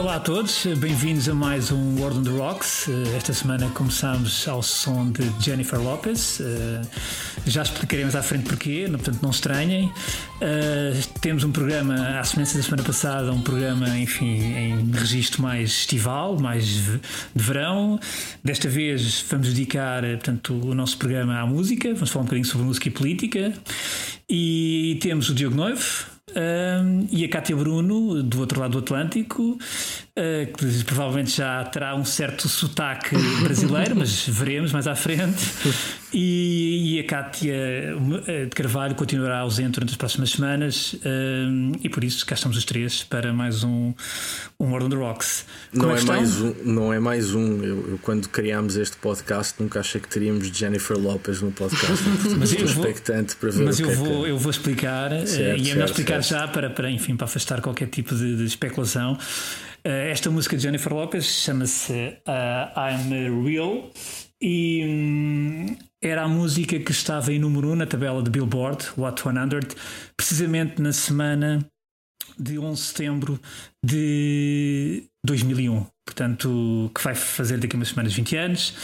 [0.00, 2.88] Olá a todos, bem-vindos a mais um World on the Rocks.
[2.88, 6.40] Eh, esta semana começamos ao som de Jennifer Lopez.
[6.40, 6.80] Eh,
[7.46, 9.92] já explicaremos à frente porquê, portanto não estranhem.
[10.40, 15.68] Eh, temos um programa, à semelhança da semana passada, um programa, enfim, em registro mais
[15.68, 16.98] estival, mais de
[17.34, 18.00] verão.
[18.42, 21.92] Desta vez vamos dedicar, portanto, o nosso programa à música.
[21.92, 23.52] Vamos falar um bocadinho sobre música e política.
[24.26, 26.09] E temos o Diogo Noivo.
[26.34, 29.58] Um, e a Cátia Bruno, do outro lado do Atlântico,
[30.16, 35.44] uh, que provavelmente já terá um certo sotaque brasileiro, mas veremos mais à frente.
[36.12, 37.54] E, e a Cátia
[38.26, 42.56] eh, de Carvalho continuará ausente durante as próximas semanas, um, e por isso cá estamos
[42.56, 43.94] os três para mais um,
[44.58, 45.46] um World on the Rocks.
[45.72, 47.62] não é, é mais um, não é mais um.
[47.62, 52.04] Eu, eu, quando criámos este podcast, nunca achei que teríamos Jennifer Lopez no podcast.
[52.36, 54.30] mas eu vou, expectante para ver mas eu, é vou, que...
[54.30, 56.40] eu vou explicar, certo, e é melhor explicar certo.
[56.40, 59.16] já para, para, enfim, para afastar qualquer tipo de, de especulação.
[59.84, 61.92] Uh, esta música de Jennifer Lopez chama-se
[62.28, 63.90] uh, I'm Real
[64.38, 68.84] e hum, era a música que estava em número 1 um na tabela de Billboard,
[68.98, 69.34] What 100,
[70.18, 71.66] precisamente na semana
[72.38, 73.40] de 11 de setembro
[73.82, 75.86] de 2001.
[76.04, 78.74] Portanto, que vai fazer daqui a umas semanas 20 anos.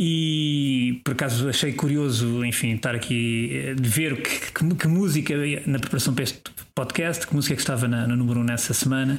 [0.00, 5.34] E por acaso achei curioso, enfim, estar aqui eh, de ver que, que, que música
[5.66, 6.38] na preparação para este
[6.72, 9.18] podcast, que música é que estava na, no número 1 nessa semana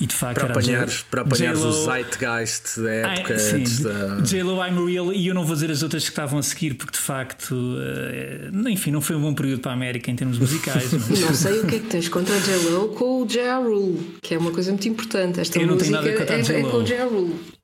[0.00, 4.64] e de facto para apanhares, para apanhares o zeitgeist da época ah, antes da J-Lo
[4.64, 7.02] I'm Real e eu não vou dizer as outras que estavam a seguir porque de
[7.02, 11.20] facto uh, enfim, não foi um bom período para a América em termos musicais mas...
[11.20, 13.64] não sei o que é que tens contra a J-Lo com o J.R.
[13.64, 16.60] Rule que é uma coisa muito importante esta eu não música tenho nada contra é,
[16.60, 17.10] é com o J.R.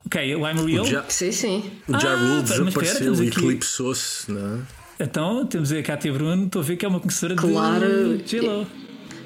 [0.06, 0.84] Ok, o I'm Real?
[0.84, 1.04] O ja...
[1.08, 2.08] sim, sim o J.R.
[2.08, 4.60] Ah, Rule desapareceu e eclipsou-se não é?
[4.98, 8.66] Então, temos a Cátia Bruno, estou a ver que é uma conhecedora claro, de J-Lo.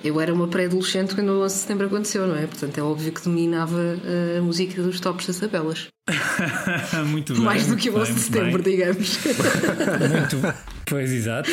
[0.02, 2.46] Eu era uma pré-adolescente quando o 11 de setembro aconteceu, não é?
[2.46, 5.88] Portanto, é óbvio que dominava eh, a música dos tops das tabelas.
[7.06, 7.42] muito bem.
[7.42, 8.76] Mais do que o 11 de setembro, bem.
[8.76, 9.18] digamos.
[10.10, 10.54] muito
[10.86, 11.50] Pois, exato.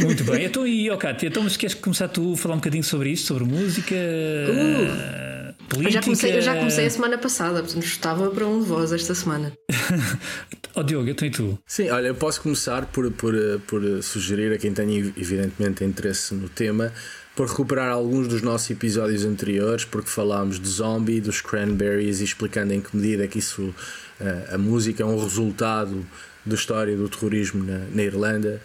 [0.00, 0.44] Muito bem.
[0.44, 3.26] Então, e, oh, Cátia, então, mas queres começar tu a falar um bocadinho sobre isto,
[3.26, 3.94] sobre música?
[3.94, 5.37] Uh,
[5.68, 5.88] política?
[5.88, 8.92] Eu já, comecei, eu já comecei a semana passada, portanto, estava para um de vós
[8.92, 9.52] esta semana.
[10.74, 11.58] oh, Diogo, então e tu?
[11.66, 13.34] Sim, olha, eu posso começar por, por,
[13.66, 16.92] por sugerir a quem tenha, evidentemente, interesse no tema
[17.38, 22.72] por recuperar alguns dos nossos episódios anteriores, porque falámos de zombie, dos cranberries e explicando
[22.72, 23.72] em que medida é que isso,
[24.20, 26.04] eh, a música é um resultado
[26.44, 28.60] da história do terrorismo na, na Irlanda.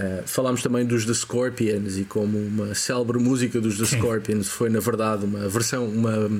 [0.00, 3.98] Uh, falámos também dos The Scorpions e como uma célebre música dos The Sim.
[3.98, 6.30] Scorpions foi na verdade uma versão, uma,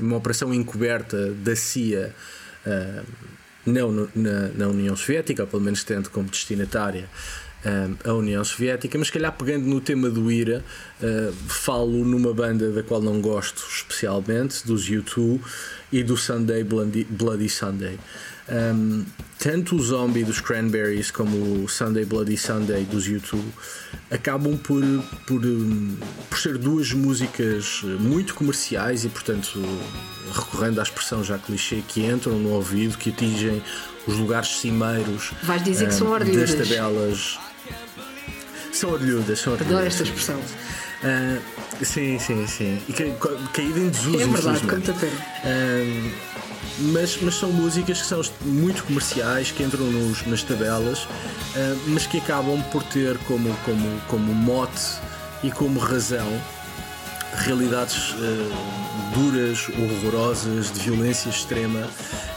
[0.00, 2.14] uma operação encoberta da CIA
[2.66, 3.06] uh,
[3.66, 7.08] não na, na União Soviética, ou pelo menos tendo como destinatária
[8.04, 10.64] a União Soviética, mas calhar pegando no tema do IRA,
[11.00, 15.40] uh, falo numa banda da qual não gosto especialmente, dos U2
[15.92, 17.98] e do Sunday Bloody, Bloody Sunday.
[18.52, 19.04] Um,
[19.38, 23.40] tanto o Zombie dos Cranberries como o Sunday Bloody Sunday dos U2
[24.10, 24.82] acabam por,
[25.26, 25.40] por,
[26.28, 29.60] por ser duas músicas muito comerciais e, portanto,
[30.32, 33.62] recorrendo à expressão já clichê, que entram no ouvido, que atingem
[34.06, 37.38] os lugares cimeiros Vais dizer que são das tabelas
[38.72, 39.76] são orelhudas, são orelhudas.
[39.76, 40.38] Adoro esta expressão.
[40.38, 42.82] Uh, sim, sim, sim.
[42.88, 43.04] E ca,
[43.52, 45.12] caída em desuso, É verdade, conta pena.
[45.44, 46.10] Uh,
[46.78, 51.08] mas, mas são músicas que são muito comerciais, que entram nos, nas tabelas, uh,
[51.88, 54.98] mas que acabam por ter como, como, como mote
[55.42, 56.40] e como razão
[57.34, 61.88] realidades uh, duras, horrorosas, de violência extrema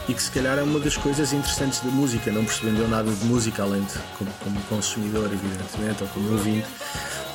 [0.08, 3.24] e que se calhar é uma das coisas interessantes da música, não percebendo nada de
[3.24, 6.66] música, além de como, como consumidor, evidentemente, ou como ouvinte,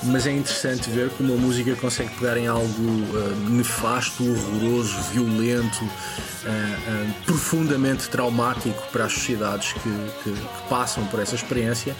[0.03, 5.83] mas é interessante ver como a música consegue pegar em algo uh, nefasto, horroroso, violento,
[5.83, 9.79] uh, uh, profundamente traumático para as sociedades que,
[10.23, 11.95] que, que passam por essa experiência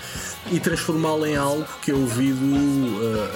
[0.51, 2.42] e transformá-la em algo que é ouvido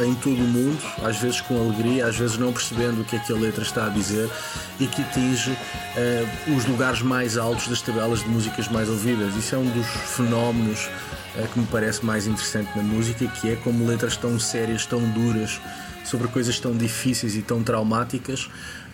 [0.04, 3.20] em todo o mundo, às vezes com alegria, às vezes não percebendo o que é
[3.20, 4.30] que a letra está a dizer
[4.80, 5.56] e que atinge
[6.56, 9.36] os lugares mais altos das tabelas de músicas mais ouvidas.
[9.36, 10.90] Isso é um dos fenómenos
[11.44, 15.60] que me parece mais interessante na música, que é como letras tão sérias, tão duras,
[16.06, 18.50] sobre coisas tão difíceis e tão traumáticas,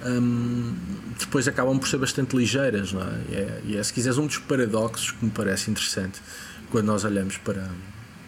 [0.05, 0.73] hum,
[1.19, 3.19] depois acabam por ser bastante ligeiras, não é?
[3.29, 3.61] E, é?
[3.65, 6.21] e é, se quiseres, um dos paradoxos que me parece interessante
[6.71, 7.69] quando nós olhamos para,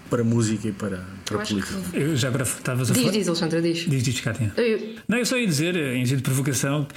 [0.10, 1.74] para a música e para, para a política.
[1.92, 1.98] Que...
[1.98, 3.06] Eu já agora estavas a falar.
[3.06, 3.90] Diz, diz, Alexandre, diz.
[3.90, 4.54] Diz, diz, Cátia.
[4.58, 4.96] Eu...
[5.08, 6.88] Não, eu só ia dizer, em jeito de provocação,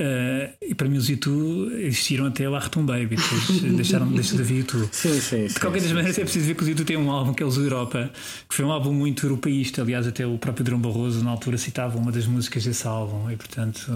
[0.00, 4.42] Uh, e para mim os YouTube existiram até lá Retum Baby, depois deixaram deixar de
[4.42, 4.88] haver YouTube.
[4.90, 7.32] Sim, sim, de qualquer das maneiras é preciso ver que os YouTube têm um álbum
[7.32, 8.10] que é os Europa,
[8.48, 9.82] que foi um álbum muito europeísta.
[9.82, 13.30] Aliás, até o próprio Drão Barroso na altura citava uma das músicas desse álbum.
[13.30, 13.92] E portanto,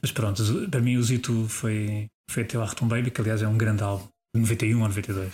[0.00, 3.48] mas pronto, para mim os YouTube foi, foi até lá Retum Baby, que aliás é
[3.48, 5.30] um grande álbum, de 91 ou 92.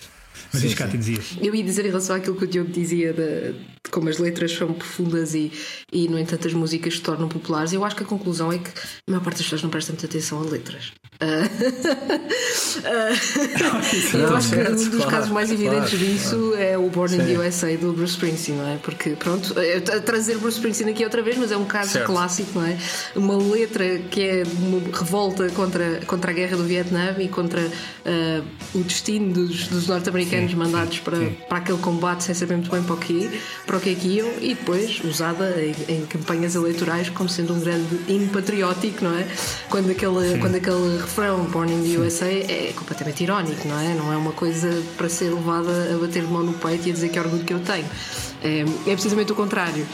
[0.53, 1.37] Mas sim, diz cá, te dizias.
[1.41, 3.55] Eu ia dizer em relação àquilo que o Diogo dizia de,
[3.95, 5.53] como as letras são profundas e,
[5.93, 7.73] e, no entanto, as músicas se tornam populares.
[7.73, 10.07] Eu acho que a conclusão é que a maior parte das pessoas não presta muita
[10.07, 10.93] atenção a letras.
[12.75, 16.63] Uh, uh, eu acho que um dos claro, casos mais evidentes claro, disso claro.
[16.63, 18.77] é o Born in the USA do Bruce Springsteen, não é?
[18.79, 19.55] Porque, pronto,
[20.05, 22.07] trazer Bruce Springsteen aqui outra vez, mas é um caso certo.
[22.07, 22.77] clássico, não é?
[23.15, 28.45] Uma letra que é uma revolta contra, contra a guerra do Vietnã e contra uh,
[28.75, 31.19] o destino dos, dos norte-americanos mandados para,
[31.49, 34.55] para aquele combate sem saber muito bem para o que, para o que é e
[34.55, 39.27] depois usada em, em campanhas eleitorais como sendo um grande hino patriótico, não é?
[39.69, 43.95] Quando aquele, quando aquele refrão Born in the USA é completamente irónico, não é?
[43.95, 46.95] Não é uma coisa para ser levada a bater de mão no peito e a
[46.95, 47.85] dizer que orgulho que eu tenho.
[48.43, 49.87] É, é precisamente o contrário.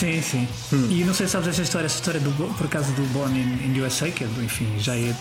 [0.00, 0.48] Sim, sim.
[0.72, 0.88] Hum.
[0.90, 3.66] E não sei se sabes essa história, essa história do, por acaso do Born in,
[3.66, 5.14] in USA, que enfim, já é.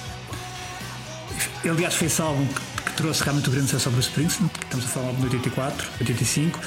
[1.65, 4.49] Ele, aliás, foi esse álbum que, que trouxe realmente o grande sucesso ao Bruce Springsteen,
[4.63, 6.59] estamos a falar de 84, 85.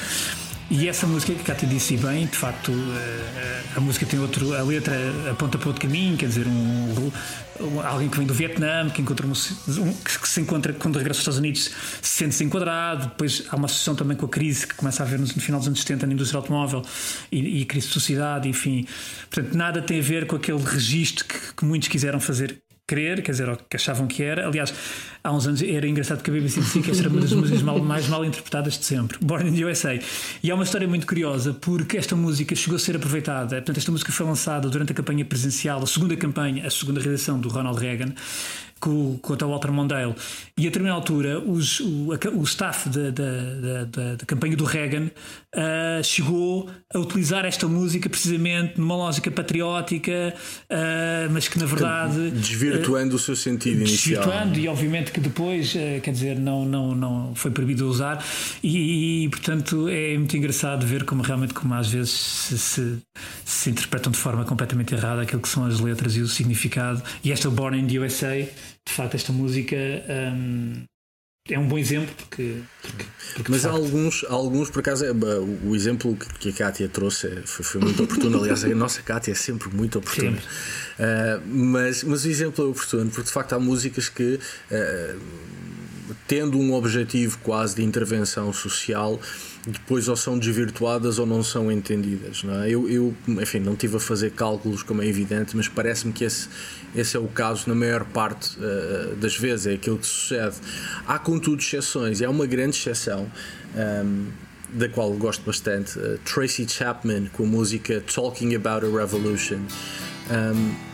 [0.75, 4.55] E essa música que a Cátia disse bem, de facto, eh, a, música tem outro.
[4.55, 4.97] A letra
[5.31, 7.13] aponta para outro caminho, quer dizer, um,
[7.61, 11.25] um alguém que vem do Vietnã, que, encontra um, que se encontra quando regressa aos
[11.25, 11.71] Estados Unidos,
[12.01, 13.09] se sente-se enquadrado.
[13.09, 15.61] Depois há uma associação também com a crise que começa a haver no, no final
[15.61, 16.83] dos anos 70 na indústria automóvel
[17.31, 18.87] e, e a crise de sociedade, enfim.
[19.31, 23.33] Portanto, nada tem a ver com aquele registro que, que muitos quiseram fazer querer, quer
[23.33, 24.47] dizer, o que achavam que era.
[24.47, 24.73] Aliás,
[25.25, 27.63] há uns anos era engraçado que a BBC dizia que esta era uma das músicas
[27.63, 29.99] mal, mais mal interpretadas de sempre, Born in the USA.
[30.43, 33.57] E há uma história muito curiosa porque esta música chegou a ser aproveitada.
[33.57, 37.39] Portanto, esta música foi lançada durante a campanha presidencial, a segunda campanha, a segunda reeleição
[37.41, 38.15] do Ronald Reagan
[38.83, 40.15] com, com o Walter Mondale.
[40.59, 45.05] E a determinada altura, os, o, o staff da, da, da, da, campanha do Reagan
[45.55, 50.35] uh, chegou a utilizar esta música precisamente numa lógica patriótica,
[50.65, 52.31] uh, mas que na verdade.
[52.33, 54.25] Desvirtuando uh, o seu sentido inicial.
[54.25, 58.25] Desvirtuando, e obviamente que depois, quer dizer, não, não, não foi proibido usar.
[58.63, 62.99] E, e, portanto é muito engraçado ver como realmente, como às vezes se, se,
[63.45, 67.03] se interpretam de forma completamente errada aquilo que são as letras e o significado.
[67.25, 68.49] E esta Born in the USA
[68.87, 69.77] de facto esta música
[70.37, 70.85] um,
[71.51, 73.05] é um bom exemplo porque, porque,
[73.35, 77.43] porque mas há alguns, alguns por acaso é, o exemplo que a Kátia trouxe é,
[77.45, 78.39] foi, foi muito oportuno.
[78.39, 80.39] Aliás a nossa Kátia é sempre muito oportuna.
[80.39, 84.39] Uh, mas, mas o exemplo é oportuno porque de facto há músicas que
[84.71, 85.21] uh,
[86.29, 89.21] tendo um objetivo quase de intervenção social
[89.67, 92.43] depois ou são desvirtuadas ou não são entendidas.
[92.43, 92.71] Não é?
[92.71, 96.49] eu, eu, enfim, não tive a fazer cálculos, como é evidente, mas parece-me que esse,
[96.95, 100.57] esse é o caso na maior parte uh, das vezes, é aquilo que sucede.
[101.07, 103.31] Há, contudo, exceções, há uma grande exceção.
[103.75, 104.27] Um, ehm,
[104.75, 110.35] da qual gosto bastante, uh, Tracy Chapman com a música Talking About a Revolution, um,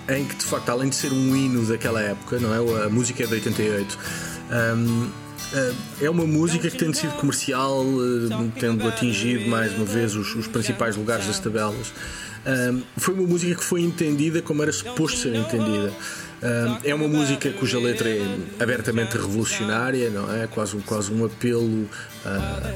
[0.09, 2.85] ehm, em que de facto, além de ser um hino daquela época, não é?
[2.87, 3.99] A música é de 88.
[4.51, 5.28] Um,
[6.01, 10.47] é uma música que tem sido comercial, eh, tendo atingido mais uma vez os, os
[10.47, 11.93] principais lugares das tabelas.
[12.45, 15.93] Eh, foi uma música que foi entendida como era suposto ser entendida.
[16.85, 18.23] é uma música cuja letra é
[18.61, 20.47] abertamente revolucionária, não é?
[20.47, 21.89] Quase, quase um apelo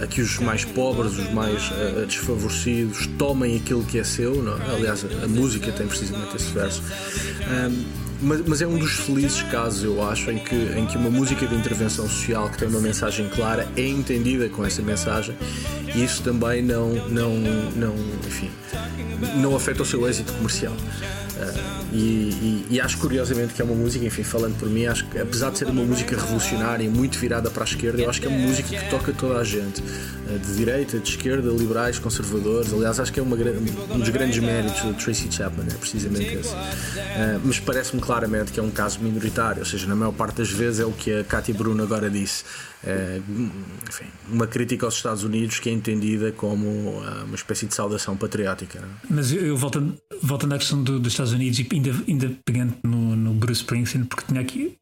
[0.02, 1.70] a que os mais pobres, os mais
[2.08, 4.42] desfavorecidos, tomem aquilo que é seu.
[4.42, 4.74] Não é?
[4.74, 6.82] Aliás, a, música tem precisamente esse verso
[8.22, 11.46] mas, mas, é um dos felizes casos, eu acho, em que, em que uma música
[11.46, 15.36] de intervenção social que tem uma mensagem clara é entendida com essa mensagem
[15.94, 17.34] e isso também não, não,
[17.76, 17.94] não,
[18.26, 18.50] enfim,
[19.36, 20.74] não afeta o seu êxito comercial.
[21.42, 25.06] Uh, e, e, e, acho curiosamente que é uma música, enfim, falando por mim, acho
[25.06, 28.20] que apesar de ser uma música revolucionária e muito virada para a esquerda, eu acho
[28.20, 31.98] que é uma música que toca toda a gente, uh, de direita, de esquerda, liberais,
[31.98, 32.72] conservadores.
[32.72, 36.54] Aliás, acho que é uma, um dos grandes méritos do Tracy Chapman, é precisamente esse.
[36.54, 40.50] Uh, mas parece-me claramente que é um caso minoritário, ou seja, na maior parte das
[40.50, 42.44] vezes é o que a Katy Bruno agora disse.
[42.84, 43.20] É,
[43.88, 48.82] enfim, uma crítica aos Estados Unidos que é entendida como uma espécie de saudação patriótica.
[49.08, 53.14] Mas eu, voltando, voltando à questão do, dos Estados Unidos e ainda, ainda pegando no,
[53.14, 54.76] no Bruce Springsteen, porque tinha aqui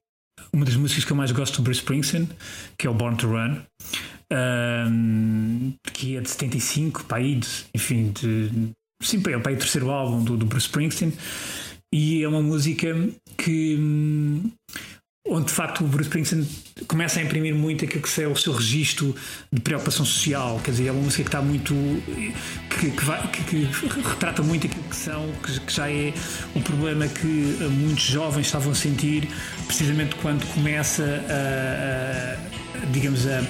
[0.52, 2.28] uma das músicas que eu mais gosto do Bruce Springsteen,
[2.78, 3.56] que é o Born to Run,
[4.32, 8.50] um, que é de 75, país, enfim, de,
[9.02, 11.12] sim, é o terceiro álbum do, do Bruce Springsteen,
[11.92, 12.94] e é uma música
[13.36, 14.50] que hum,
[15.28, 16.48] onde de facto o Bruce Springsteen
[16.88, 19.14] começa a imprimir muito aquilo que é o seu registro
[19.52, 21.74] de preocupação social, quer dizer, é uma música que está muito
[22.70, 23.68] que, que, vai, que, que
[24.08, 26.14] retrata muito aquilo que são, que, já é
[26.54, 27.26] o problema que
[27.70, 29.28] muitos jovens estavam a sentir
[29.66, 33.42] precisamente quando começa a, a digamos a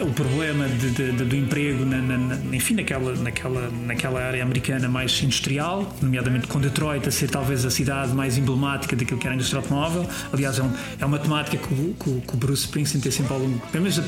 [0.00, 4.88] o problema de, de, de, do emprego, na, na, enfim, naquela, naquela, naquela área americana
[4.88, 9.34] mais industrial, nomeadamente com Detroit a ser talvez a cidade mais emblemática daquilo que era
[9.34, 10.08] a indústria automóvel.
[10.32, 13.38] Aliás, é, um, é uma temática que o, que o Bruce Springsteen tem sempre ao
[13.38, 13.98] longo, pelo menos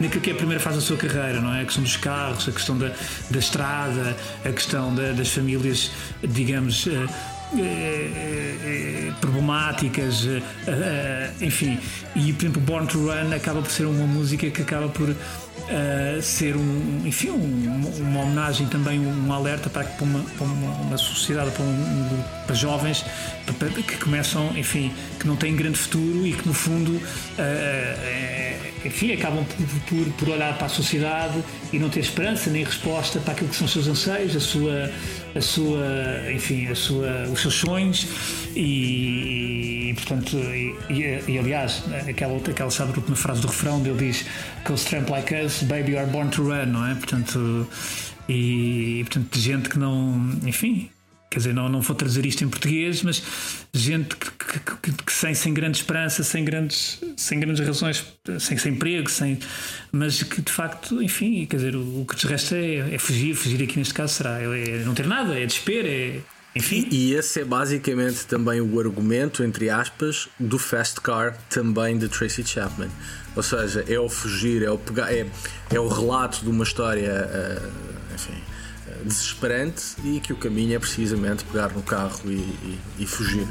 [0.00, 1.62] naquilo que é a primeira fase da sua carreira, não é?
[1.62, 2.92] A questão dos carros, a questão da,
[3.30, 5.90] da estrada, a questão da, das famílias,
[6.22, 6.86] digamos.
[6.86, 8.10] Uh, eh,
[8.64, 10.26] eh, problemáticas,
[10.66, 11.78] eh, enfim.
[12.14, 15.14] E, por exemplo, Born to Run acaba por ser uma música que acaba por
[15.66, 20.96] uh, ser um, enfim, um, uma homenagem também, um alerta para, para, uma, para uma,
[20.96, 23.04] sociedade, para, um, para jovens
[23.58, 29.12] para, que começam, enfim, que não têm grande futuro e que no fundo, uh, enfim,
[29.12, 31.42] acabam por, por, por, olhar para a sociedade
[31.72, 34.90] e não ter esperança nem resposta para aquilo que são os seus anseios, a sua
[35.36, 38.06] a sua, enfim, a sua, os seus sonhos
[38.54, 39.65] e
[39.96, 40.74] portanto, e,
[41.28, 44.24] e, aliás, aquela, aquela sabe última frase do refrão dele diz
[44.64, 46.94] Cause tramp like us, baby you are born to run, não é?
[46.94, 47.68] Portanto,
[48.28, 50.90] e, portanto, de gente que não, enfim,
[51.30, 53.22] quer dizer, não, não vou trazer isto em português, mas
[53.72, 58.04] gente que, que, que, que, sem, sem grande esperança, sem grandes, sem grandes razões,
[58.40, 59.38] sem, sem emprego, sem,
[59.92, 63.34] mas que de facto, enfim, quer dizer, o, o que nos resta é, é, fugir,
[63.34, 66.20] fugir aqui neste caso será é, é não ter nada, é desespero, é.
[66.56, 66.88] Enfim.
[66.90, 72.42] E esse é basicamente também o argumento, entre aspas, do Fast Car também de Tracy
[72.42, 72.88] Chapman.
[73.36, 75.26] Ou seja, é o fugir, é o pegar, é,
[75.70, 78.42] é o relato de uma história, uh, enfim,
[79.04, 83.46] desesperante e que o caminho é precisamente pegar no carro e, e, e fugir.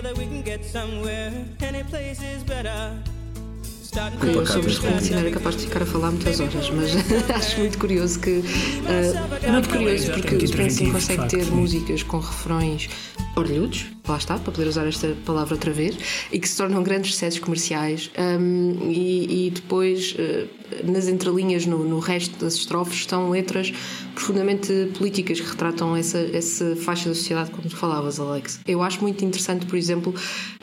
[0.00, 1.32] Together we can get somewhere.
[1.62, 2.92] Any place is better.
[4.46, 6.92] Sobre era capaz de ficar a falar muitas horas, mas
[7.34, 8.30] acho muito curioso que.
[8.30, 12.88] Uh, é muito curioso porque o Springsteen consegue ter músicas com refrões
[13.40, 15.96] orlhudos, lá está, para poder usar esta palavra outra vez,
[16.32, 21.84] e que se tornam grandes sucessos comerciais um, e, e, depois uh, nas entrelinhas, no,
[21.84, 23.72] no, resto das estrofes, estão letras
[24.14, 28.60] profundamente políticas que retratam essa, essa faixa da sociedade, como tu falavas, Alex.
[28.66, 30.14] Eu acho muito interessante, por exemplo,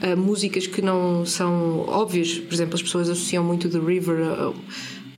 [0.02, 4.54] uh, músicas que não são óbvias, por exemplo, as pessoas associam muito The River a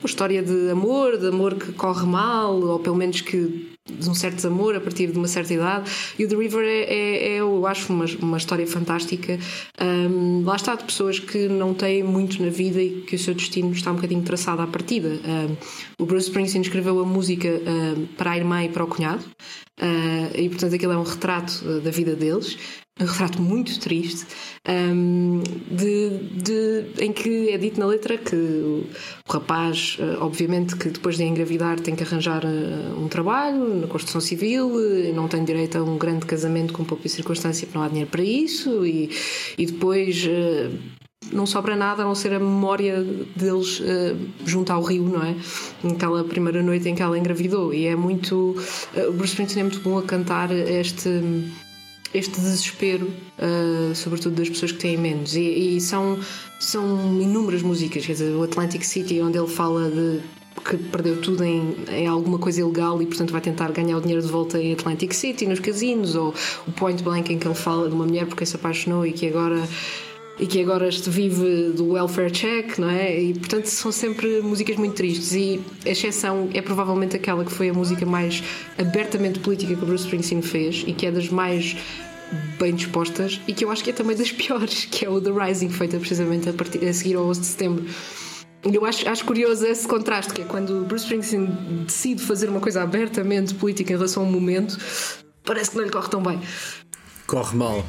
[0.00, 4.14] uma história de amor, de amor que corre mal, ou pelo menos que de um
[4.14, 5.90] certo desamor a partir de uma certa idade.
[6.18, 9.38] E o The River é, é, é eu acho, uma, uma história fantástica.
[9.80, 13.34] Um, lá está, de pessoas que não têm muito na vida e que o seu
[13.34, 15.08] destino está um bocadinho traçado à partida.
[15.08, 15.56] Um,
[16.02, 19.24] o Bruce Springsteen escreveu a música um, para a irmã e para o cunhado.
[19.80, 22.58] Uh, e portanto aquilo é um retrato uh, da vida deles
[23.00, 24.26] um retrato muito triste,
[24.68, 28.86] um, de, de, em que é dito na letra que o,
[29.28, 34.20] rapaz, uh, obviamente, que depois de engravidar tem que arranjar uh, um trabalho na construção
[34.20, 37.88] civil, uh, não tem direito a um grande casamento com pouca circunstância porque não há
[37.88, 39.10] dinheiro para isso, e,
[39.56, 40.28] e depois
[41.32, 43.02] não sobra nada a não ser a memória
[43.36, 45.36] deles uh, junto ao rio, não é?
[45.82, 47.72] Naquela primeira noite em que ela engravidou.
[47.72, 48.56] E é muito.
[48.94, 51.08] Uh, o Bruce Springsteen é muito bom a cantar este
[52.12, 53.06] este desespero,
[53.38, 55.34] uh, sobretudo das pessoas que têm menos.
[55.34, 56.18] E, e, são,
[56.58, 60.20] são inúmeras músicas, quer dizer, o Atlantic City, onde ele fala de
[60.64, 64.22] que perdeu tudo em, em, alguma coisa ilegal e, portanto, vai tentar ganhar o dinheiro
[64.22, 66.34] de volta em Atlantic City, nos casinos, ou
[66.66, 69.26] o Point Blank em que ele fala de uma mulher porque se apaixonou e que
[69.28, 69.66] agora
[70.40, 73.20] e que agora vive do welfare check, não é?
[73.20, 77.68] E portanto são sempre músicas muito tristes e a exceção é provavelmente aquela que foi
[77.68, 78.42] a música mais
[78.78, 81.76] abertamente política que o Bruce Springsteen fez e que é das mais
[82.58, 85.30] bem dispostas e que eu acho que é também das piores, que é o The
[85.30, 87.84] Rising, feita precisamente a, partir, a seguir ao 11 de setembro.
[88.62, 91.46] Eu acho, acho curioso esse contraste, que é quando o Bruce Springsteen
[91.86, 94.78] decide fazer uma coisa abertamente política em relação a um momento,
[95.44, 96.40] parece que não lhe corre tão bem.
[97.26, 97.84] Corre mal.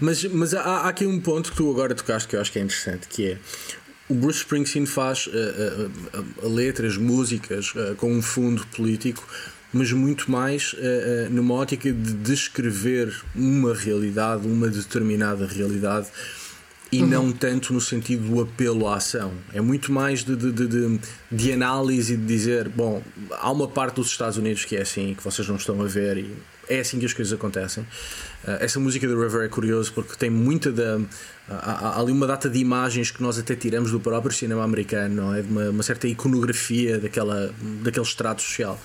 [0.00, 2.58] Mas, mas há, há, aqui um ponto que tu agora tocaste que eu acho que
[2.58, 3.38] é interessante, que é
[4.08, 9.26] o Bruce Springsteen faz uh, uh, uh, letras, músicas com um fundo político,
[9.72, 10.74] mas muito mais
[11.30, 16.06] numa ótica de descrever uma realidade, uma determinada realidade
[16.90, 17.08] e uhum.
[17.08, 19.32] não tanto no sentido do apelo à ação.
[19.52, 21.00] É muito mais de, de, de,
[21.30, 25.14] de, análise e de dizer: bom, há uma parte dos Estados Unidos que é assim,
[25.14, 26.32] que vocês não estão a ver, e
[26.68, 27.82] é assim que as coisas acontecem.
[28.44, 31.00] Uh, essa música do River é curioso porque tem muita da.
[31.48, 35.14] Há, há, ali uma data de imagens que nós até tiramos do próprio cinema americano,
[35.14, 35.42] não é?
[35.42, 38.80] De uma, uma certa iconografia daquela, daquele estrato social.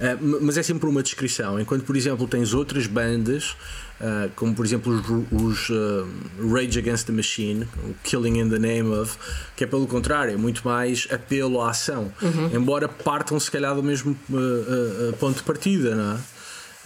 [0.00, 1.58] Uh, mas é sempre uma descrição.
[1.60, 3.56] Enquanto, por exemplo, tens outras bandas.
[3.98, 6.06] Uh, como por exemplo os, os uh,
[6.52, 9.16] Rage Against the Machine, o Killing in the Name of,
[9.56, 12.50] que é pelo contrário, é muito mais apelo à ação, uhum.
[12.54, 14.14] embora partam se calhar do mesmo
[15.18, 16.35] ponto de partida, não é?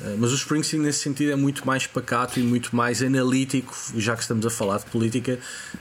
[0.02, 4.14] Eh, mas o Springsteen, nesse sentido, é muito mais pacato e muito mais analítico, já
[4.16, 5.38] que estamos a falar de política,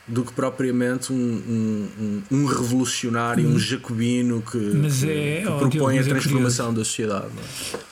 [0.08, 6.02] do que propriamente um, um, um revolucionário, um jacobino que, é, que, que propõe a
[6.02, 7.28] é transformação é da sociedade.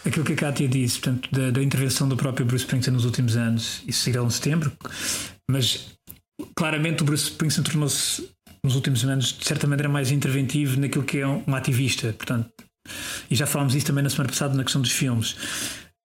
[0.06, 0.10] É?
[0.10, 3.36] Aquilo que a Kátia disse, portanto, da, da, intervenção do próprio Bruce Springsteen nos últimos
[3.36, 4.72] anos, isso seguirá em setembro,
[5.50, 5.98] mas
[6.56, 8.30] claramente o Bruce Springsteen tornou-se,
[8.64, 12.50] nos últimos anos, de certa maneira, mais interventivo naquilo que é um ativista, portanto.
[13.30, 15.36] E já falámos isso também na semana passada na questão dos filmes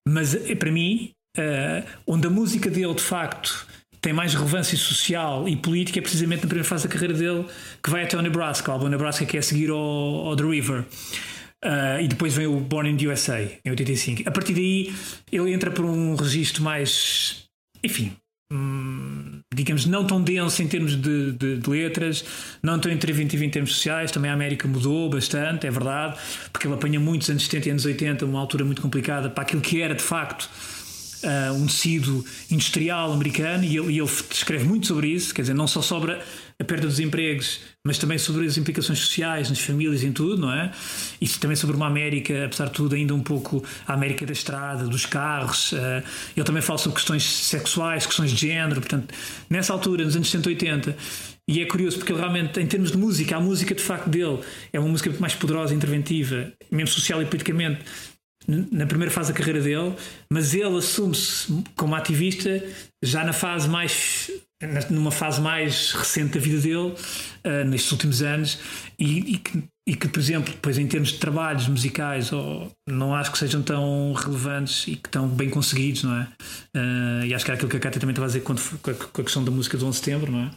[0.08, 3.66] mas eh, para mim, uh, onde a música dele de facto
[4.00, 7.46] tem mais relevância social e política é precisamente na primeira fase da carreira dele,
[7.82, 10.42] que vai até o Nebraska, o álbum Nebraska que é a seguir ao, ao The
[10.42, 10.84] River.
[11.64, 14.28] Uh, e depois vem o Born in the USA, em 85.
[14.28, 14.92] A partir daí,
[15.30, 17.44] ele entra por um registro mais.
[17.84, 18.16] Enfim,
[18.52, 22.24] hum, digamos, não tão denso em termos de, de, de, letras,
[22.62, 24.10] não tão interventivo em termos sociais.
[24.10, 26.16] Também a América mudou bastante, é verdade,
[26.52, 29.60] porque ele apanha muitos anos 70 e anos 80, uma altura muito complicada para aquilo
[29.60, 30.48] que era de facto
[31.22, 35.54] uh, um tecido industrial americano, e ele, e ele escreve muito sobre isso, quer dizer,
[35.54, 36.18] não só sobre
[36.58, 40.40] a perda dos empregos, mas também sobre as implicações sociais nas famílias e em tudo,
[40.40, 40.70] não é?
[41.20, 44.84] E também sobre uma América, apesar de tudo, ainda um pouco a América da estrada,
[44.84, 45.72] dos carros.
[45.72, 46.02] Uh,
[46.36, 48.80] ele também fala sobre questões sexuais, questões de género.
[48.80, 49.12] Portanto,
[49.50, 50.96] nessa altura, nos anos 180,
[51.48, 54.38] e é curioso porque ele realmente, em termos de música, a música de facto dele
[54.72, 57.80] é uma música muito mais poderosa, interventiva, mesmo social e politicamente,
[58.46, 59.94] na primeira fase da carreira dele,
[60.32, 62.62] mas ele assume-se como ativista
[63.02, 64.30] já na fase mais
[64.90, 66.94] numa fase mais recente da vida dele,
[67.44, 68.58] uh, nestes últimos anos,
[68.98, 73.14] e, e, que, e, que, por exemplo, depois em termos de trabalhos musicais, oh, não
[73.14, 76.28] acho que sejam tão relevantes e que estão bem conseguidos, não é?
[76.76, 78.94] Uh, e acho que era aquilo que a Cátia também estava a dizer com a,
[78.94, 80.50] com a questão da música do 11 de setembro, não é?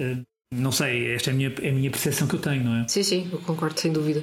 [0.00, 0.22] Uh,
[0.54, 2.88] não sei, esta é a, minha, é a minha percepção que eu tenho, não é?
[2.88, 4.22] Sim, sim, eu concordo, sem dúvida.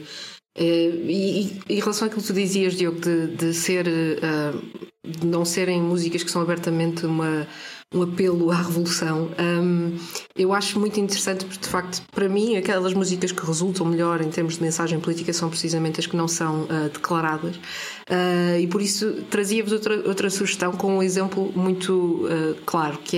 [0.57, 3.85] E, e, em relação àquilo que tu dizias, Diogo, de, de ser.
[3.85, 7.47] de não serem músicas que são abertamente uma
[7.93, 9.31] um apelo à revolução.
[9.39, 9.97] Um,
[10.35, 14.29] eu acho muito interessante porque, de facto, para mim, aquelas músicas que resultam melhor em
[14.29, 17.55] termos de mensagem política são precisamente as que não são uh, declaradas.
[17.55, 23.17] Uh, e por isso trazia-vos outra, outra sugestão com um exemplo muito uh, claro, que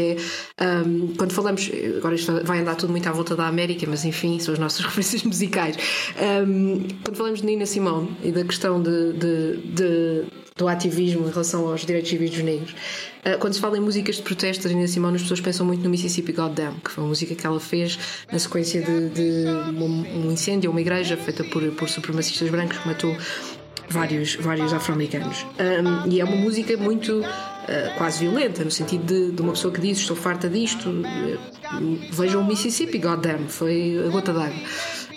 [0.58, 4.06] é um, quando falamos, agora isto vai andar tudo muito à volta da América, mas
[4.06, 5.76] enfim, são as nossas referências musicais.
[6.18, 10.26] Um, quando falamos de Nina Simone e da questão de, de, de
[10.62, 12.72] do ativismo em relação aos direitos civis dos negros.
[12.72, 15.84] Uh, quando se fala em músicas de protesto, a Nina Simone, as pessoas pensam muito
[15.84, 17.98] no Mississippi Goddamn, que foi uma música que ela fez
[18.32, 22.88] na sequência de, de um incêndio a uma igreja feita por, por supremacistas brancos que
[22.88, 23.18] matou
[23.90, 25.46] vários, vários afro-americanos.
[25.60, 29.74] Um, e é uma música muito uh, quase violenta, no sentido de, de, uma pessoa
[29.74, 34.62] que diz estou farta disto, uh, vejam o Mississippi, goddamn, foi a gota d'água.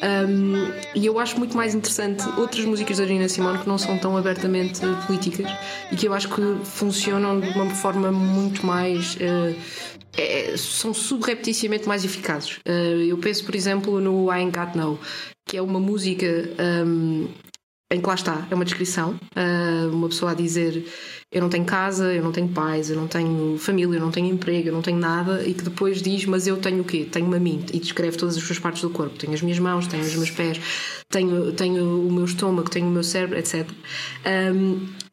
[0.02, 3.98] Um, e eu acho muito mais interessante outras músicas da Nina Simone que não são
[3.98, 5.50] tão abertamente políticas
[5.90, 9.14] e que eu acho que funcionam de uma forma muito mais.
[9.16, 9.54] Uh,
[10.16, 10.94] é, são
[11.88, 12.58] mais eficazes.
[12.58, 14.98] Uh, eu penso, por exemplo, no I Ain't Got No,
[15.44, 16.26] que é uma música
[16.86, 17.28] um,
[17.94, 20.84] em que lá está, é uma descrição, uh, uma pessoa a dizer
[21.34, 24.28] eu não tenho casa, eu não tenho pais, eu não tenho família, eu não tenho
[24.28, 27.08] emprego, eu não tenho nada, e que depois diz, mas eu tenho o quê?
[27.10, 29.18] Tenho-me a mim, e descreve todas as suas partes do corpo.
[29.18, 30.60] Tenho as minhas mãos, tenho os meus pés,
[31.10, 33.68] tenho, tenho o meu estômago, tenho o meu cérebro, etc.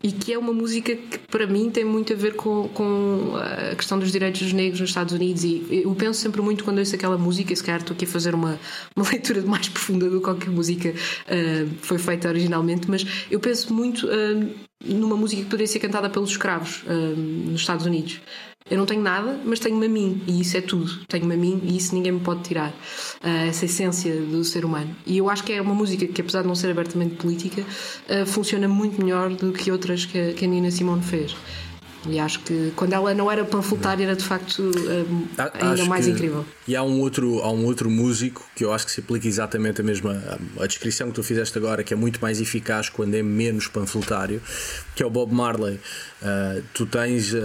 [0.04, 3.76] e que é uma música que para mim tem muito a ver com, com a
[3.76, 6.96] questão dos direitos dos negros nos Estados Unidos e eu penso sempre muito quando ouço
[6.96, 8.60] aquela música, se calhar estou aqui a fazer uma,
[8.96, 13.74] uma leitura mais profunda do que qualquer música uh, foi feita originalmente, mas eu penso
[13.74, 14.50] muito uh,
[14.84, 18.20] numa música que poderia ser cantada pelos escravos uh, nos Estados Unidos.
[18.69, 21.06] Eu não tenho nada, mas tenho-me a mim, e isso é tudo.
[21.08, 22.69] Tenho-me a mim, e isso ninguém me pode tirar.
[23.24, 24.95] Uh, essa essência do ser humano.
[25.06, 28.26] E eu acho que é uma música que, apesar de não ser abertamente política, uh,
[28.26, 31.36] funciona muito melhor do que outras que a Nina Simone fez.
[32.08, 36.08] E acho que quando ela não era panfletária era de facto um, ainda acho mais
[36.08, 36.44] incrível.
[36.68, 39.82] E há um, outro, há um outro músico que eu acho que se aplica exatamente
[39.82, 40.14] a mesma
[40.58, 43.68] a, a descrição que tu fizeste agora, que é muito mais eficaz quando é menos
[43.68, 44.42] panfletário,
[44.96, 45.76] que é o Bob Marley.
[46.22, 47.40] Uh, tu tens uh,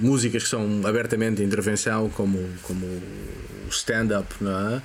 [0.00, 4.82] músicas que são abertamente intervenção, como, como o stand-up, não é?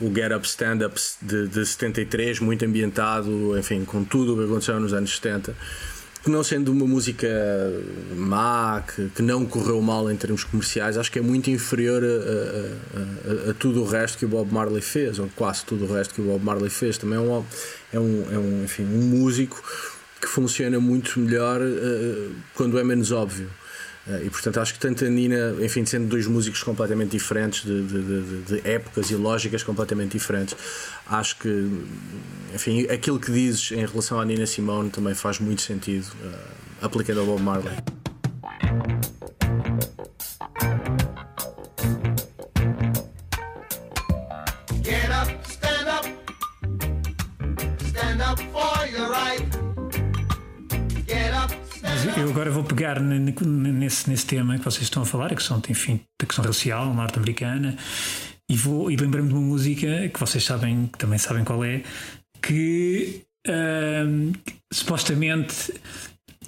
[0.00, 4.44] o Get Up Stand Up de, de 73, muito ambientado, enfim, com tudo o que
[4.44, 5.54] aconteceu nos anos 70
[6.22, 7.28] que não sendo uma música
[8.16, 12.06] má, que, que, não correu mal em termos comerciais, acho que é muito inferior a,
[12.06, 15.92] a, a, a, tudo o resto que o Bob Marley fez, ou quase tudo o
[15.92, 16.96] resto que o Bob Marley fez.
[16.96, 17.44] Também é um,
[17.92, 19.62] é um, é um, enfim, um músico
[20.20, 23.50] que funciona muito melhor uh, quando é menos óbvio.
[24.06, 27.82] Uh, e portanto acho que tanto a Nina, enfim, sendo dois músicos completamente diferentes, de,
[27.86, 30.56] de, de, de épocas e lógicas completamente diferentes,
[31.06, 31.70] acho que,
[32.52, 37.20] enfim, aquilo que dizes em relação à Nina Simone também faz muito sentido uh, aplicando
[37.20, 37.76] ao Bob Marley.
[52.16, 56.00] Eu agora vou pegar nesse, nesse tema que vocês estão a falar, a questão, enfim,
[56.20, 57.76] da questão racial norte-americana,
[58.50, 61.82] e vou e lembrei-me de uma música que vocês sabem, que também sabem qual é,
[62.40, 63.22] que
[64.72, 65.72] supostamente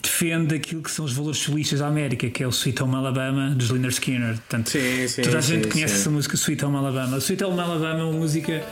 [0.03, 3.55] defende aquilo que são os valores socialistas da América, que é o Sweet Home Alabama
[3.55, 4.35] dos Lynyrd Skinner.
[4.35, 7.17] Portanto, sim, sim, toda a gente sim, conhece essa música Sweet Home Alabama.
[7.19, 8.63] Sweet Home Alabama é uma música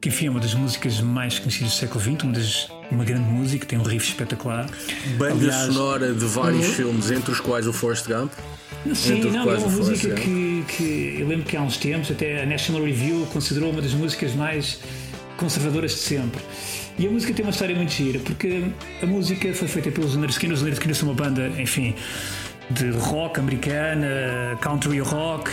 [0.00, 3.28] que enfim é uma das músicas mais conhecidas do século XX, uma, das, uma grande
[3.28, 4.66] música, tem um riff espetacular.
[5.16, 6.72] Banda Aliás, sonora de vários uhum.
[6.72, 8.32] filmes, entre os quais o Forrest Gump.
[8.94, 12.46] Sim, não, é uma música que, que eu lembro que há uns tempos até a
[12.46, 14.78] National Review considerou uma das músicas mais
[15.36, 16.40] conservadoras de sempre.
[16.98, 18.64] E a música tem uma história muito gira, porque
[19.00, 20.54] a música foi feita pelos Skinner.
[20.54, 21.94] Os Skinner são uma banda, enfim,
[22.70, 25.52] de rock americana, country rock,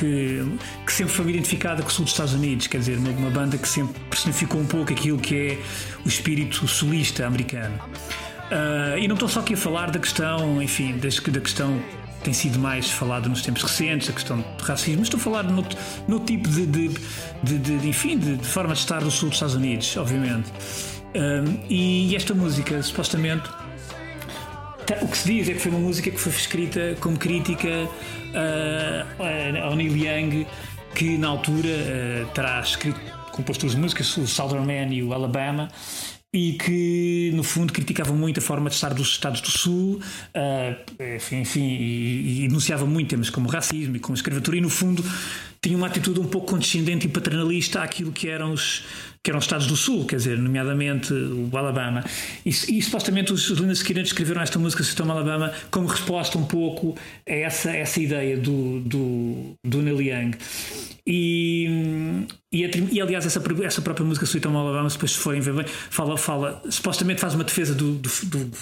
[0.85, 3.67] que sempre foi identificada com o sul dos Estados Unidos, quer dizer, uma, banda que
[3.67, 5.57] sempre personificou um pouco aquilo que é
[6.05, 7.79] o espírito solista americano.
[8.51, 11.81] Uh, e não estou só aqui a falar da questão, enfim, da, da questão
[12.23, 15.63] tem sido mais falado nos tempos recentes, a questão do racismo, estou a falar no,
[16.07, 16.89] no tipo de, de,
[17.43, 20.51] de, de enfim, de, forma de estar no sul dos Estados Unidos, obviamente.
[21.15, 23.47] Um, e esta música, supostamente,
[25.01, 29.63] o que se diz é que foi uma música que foi escrita como crítica uh,
[29.63, 30.45] ao Neil Young,
[30.93, 32.99] que na altura uh, terá escrito,
[33.31, 35.69] composto as músicas, o Southern Man e o Alabama
[36.35, 40.01] e que no fundo criticava muito a forma de estar dos Estados do Sul,
[40.35, 44.69] uh, enfim, enfim e, e, enunciava muito temas como racismo e como escravatura, e no
[44.69, 45.01] fundo
[45.65, 48.83] tinha uma atitude um pouco condescendente e paternalista àquilo que eram os,
[49.23, 52.05] que eram os Estados do Sul, quer dizer, nomeadamente o Alabama.
[52.45, 56.95] E, e supostamente os, Linda Skinner escreveram esta música Sistema Alabama como resposta um pouco
[57.27, 60.37] a essa, essa ideia do, do, do Neil Young.
[61.07, 65.65] E, e, e, aliás, essa, essa própria música Home Alabama, depois se forem ver bem,
[65.67, 68.09] fala, fala, supostamente faz uma defesa do, do,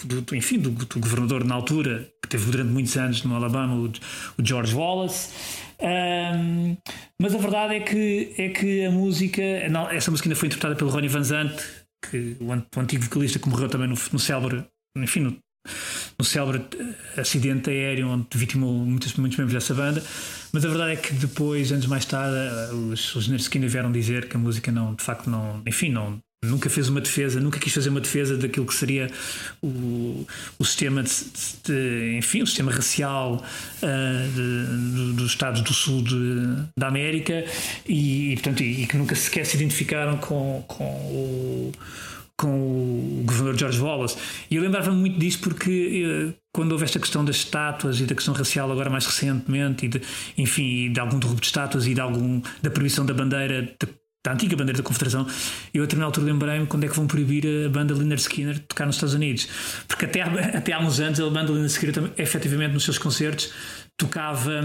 [0.06, 3.88] do, do enfim, do, governador na altura, que teve durante muitos anos no Alabama, o,
[3.88, 5.63] o George Wallace.
[5.82, 6.78] Um,
[7.22, 9.42] mas a verdade é que, é que a música,
[9.92, 11.54] essa música ainda foi interpretada pelo Ronnie Van Zant,
[12.10, 14.66] que, o, o antigo vocalista que morreu também no, no célebre,
[14.98, 15.38] enfim, no,
[16.18, 16.66] no célebre
[17.18, 20.04] acidente aéreo onde vitimou muitos, muitos membros dessa banda.
[20.52, 22.36] Mas a verdade é que depois, anos mais tarde,
[22.92, 26.70] os, os Skinner vieram dizer que a música não, de facto, não, enfim, não, nunca
[26.70, 29.10] fez uma defesa, nunca quis fazer uma defesa daquilo que seria
[29.62, 30.26] o,
[30.60, 31.12] o sistema de,
[31.64, 33.44] de enfim, o sistema racial
[33.82, 36.04] uh, de, de, dos Estados do Sul
[36.78, 37.46] da América
[37.88, 41.72] e, e portanto, e, e, que nunca sequer se identificaram com, com o
[42.36, 44.18] com o governador George Wallace.
[44.50, 48.16] E eu lembrava-me muito disso porque uh, quando houve esta questão das estátuas e da
[48.16, 50.02] questão racial agora mais recentemente e de,
[50.38, 53.88] enfim, de algum derrubo de estátuas e de algum da proibição da bandeira de,
[54.24, 55.28] da antiga bandeira da Confederação,
[55.74, 58.62] eu a determinada altura lembrei-me quando é que vão proibir a banda Lynyrd Skinner de
[58.62, 59.48] tocar nos Estados Unidos.
[59.88, 60.22] Porque até,
[60.58, 63.52] até há uns anos a banda Lynyrd Skinner efetivamente nos seus concertos
[63.98, 64.62] tocava,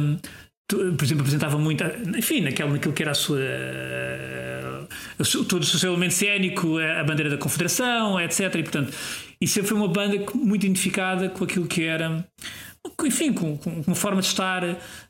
[0.68, 1.83] por exemplo, apresentava muito,
[2.16, 3.40] enfim, naquele, naquilo que era a sua.
[5.49, 8.55] todo o seu elemento cénico, a bandeira da Confederação, etc.
[8.55, 8.92] E portanto,
[9.40, 12.25] e sempre foi uma banda muito identificada com aquilo que era
[13.05, 14.62] enfim, com, com, uma forma de estar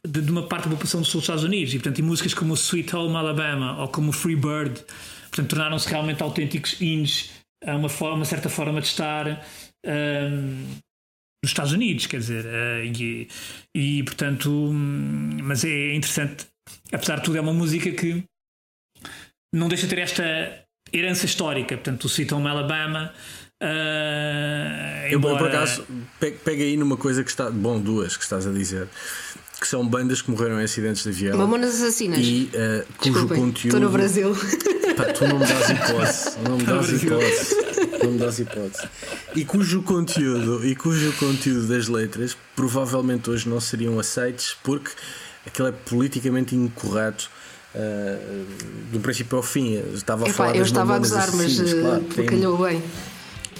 [0.06, 1.74] de, de, uma parte da população dos Estados Unidos.
[1.74, 4.84] E, portanto, e músicas como Sweet Home Alabama ou como Free Bird
[5.30, 7.30] portanto, tornaram-se realmente autênticos hymns
[7.64, 9.44] a uma, forma, uma certa forma de estar
[9.86, 10.64] um,
[11.42, 13.28] nos Estados Unidos, quer dizer, uh, e,
[13.74, 16.46] e, portanto, um, mas é interessante,
[16.92, 18.24] apesar de tudo, é uma música que
[19.54, 23.12] não deixa de ter esta herança histórica, portanto, o Sweet Home Alabama
[23.60, 25.34] Uh, embora...
[25.34, 25.84] Eu, por acaso,
[26.20, 27.50] pega aí numa coisa que está.
[27.50, 28.88] Bom, duas que estás a dizer.
[29.60, 31.36] Que são bandas que morreram em acidentes de avião.
[31.36, 32.20] Mamonas Assassinas.
[32.22, 33.66] E uh, cujo Desculpem, conteúdo.
[33.66, 34.36] Estou no Brasil.
[34.96, 36.38] Pá, tu não me dás hipótese.
[36.44, 37.56] Não me dás hipótese.
[38.04, 38.88] Não me dás hipótese.
[39.34, 44.92] E cujo conteúdo, e cujo conteúdo das letras provavelmente hoje não seriam aceitos porque
[45.44, 47.28] aquilo é politicamente incorreto.
[47.74, 48.46] Uh,
[48.90, 52.58] do princípio ao fim, estava a Epá, falar eu estava a gozar, mas claro, calhou
[52.58, 52.82] bem.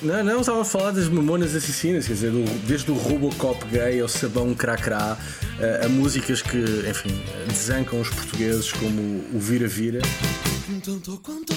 [0.01, 2.33] Não, não, estava a falar das mamonas assassinas, quer dizer,
[2.67, 5.19] desde o Robocop gay ao sabão cracrá,
[5.59, 6.59] a, a músicas que,
[6.89, 10.01] enfim, desancam os portugueses como o Vira-Vira.
[10.85, 11.53] Tanto quanto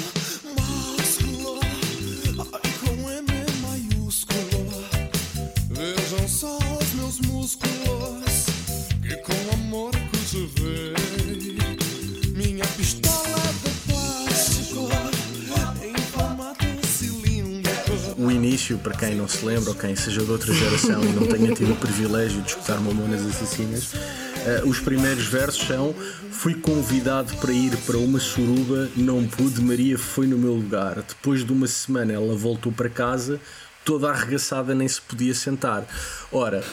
[18.62, 21.54] início, para quem não se lembra ou quem seja de outra geração e não tenha
[21.54, 25.96] tido o privilégio de escutar Mamonas Assassinas, uh, os primeiros versos são:
[26.32, 30.96] Fui convidado para ir para uma suruba, não pude, Maria foi no meu lugar.
[31.02, 33.40] Depois de uma semana ela voltou para casa,
[33.84, 35.86] toda arregaçada nem se podia sentar.
[36.32, 36.64] Ora,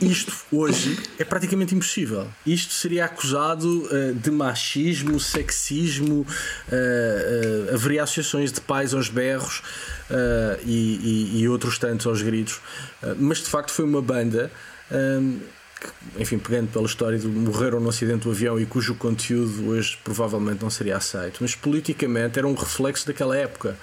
[0.00, 2.28] isto hoje é praticamente impossível.
[2.46, 9.62] Isto seria acusado uh, de machismo, sexismo, uh, uh, haveria associações de pais aos berros
[10.64, 12.60] e, e, e, outros tantos aos gritos.
[13.18, 14.50] mas de facto foi uma banda.
[14.90, 15.40] Um,
[16.18, 20.62] enfim, pegando pela história de morreram no acidente do avião e cujo conteúdo hoje provavelmente
[20.62, 23.76] não seria aceito, mas politicamente era um reflexo daquela época.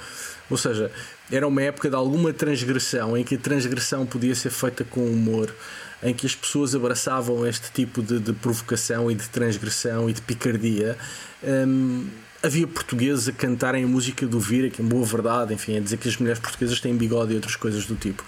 [0.49, 0.91] Ou seja,
[1.31, 5.53] era uma época de alguma transgressão em que a transgressão podia ser feita com humor,
[6.01, 10.21] em que as pessoas abraçavam este tipo de, de provocação e de transgressão e de
[10.21, 10.97] picardia.
[11.43, 12.07] Um,
[12.41, 15.97] havia portugueses a cantarem a música do Vira, que é boa verdade, enfim, a dizer
[15.97, 18.23] que as mulheres portuguesas têm bigode e outras coisas do tipo.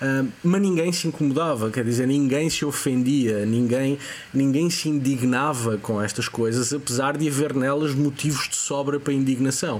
[0.00, 3.98] Uh, mas ninguém se incomodava, quer dizer, ninguém se ofendia, ninguém,
[4.32, 9.78] ninguém se indignava com estas coisas, apesar de haver nelas motivos de sobra para indignação.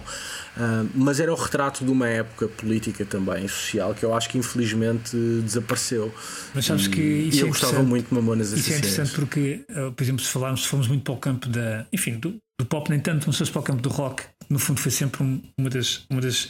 [0.57, 4.39] Uh, mas era o retrato de uma época política também, social, que eu acho que
[4.39, 6.13] infelizmente desapareceu.
[6.55, 9.65] Mas sabes que isso e eu é gostava muito de Mamonas Isso é interessante porque,
[9.71, 12.65] ah, por exemplo, se falarmos, se formos muito para o campo da, enfim, do, do
[12.65, 15.23] pop, nem tanto, mas para o campo do rock, no fundo foi sempre
[15.59, 16.05] uma das.
[16.11, 16.49] Uma das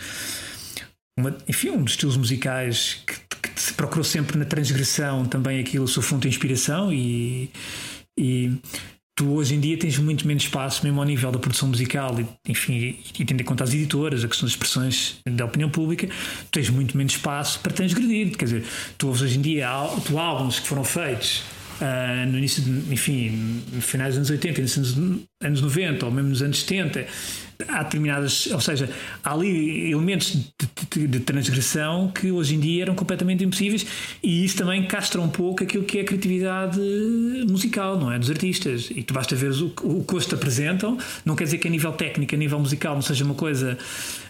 [1.18, 5.84] uma, enfim, um dos estilos musicais que, que, se procurou sempre na transgressão também aquilo,
[5.84, 7.50] o seu fundo de inspiração e,
[8.18, 8.52] e
[9.16, 12.26] tu hoje em dia tens muito menos espaço, mesmo ao nível da produção musical, e,
[12.50, 16.06] enfim, e tendo em conta as editoras, a questão das expressões da opinião pública,
[16.50, 18.36] tens muito menos espaço para transgredir.
[18.36, 18.64] Quer dizer,
[18.98, 19.68] tu ouves hoje em dia
[20.04, 21.42] tu, álbuns que foram feitos
[21.80, 26.42] uh, no início, de, enfim, finais dos anos 80, nos anos 90 ou mesmo nos
[26.42, 27.06] anos 70
[27.68, 28.88] há determinadas, ou seja,
[29.24, 30.46] há ali elementos de,
[30.90, 33.86] de, de, transgressão que hoje em dia eram completamente impossíveis
[34.22, 36.78] e isso também castra um pouco aquilo que é a criatividade
[37.48, 38.18] musical, não é?
[38.18, 38.90] Dos artistas.
[38.94, 41.70] E tu basta ver o, o que hoje te apresentam, não quer dizer que a
[41.70, 43.78] nível técnico, a nível musical não seja uma coisa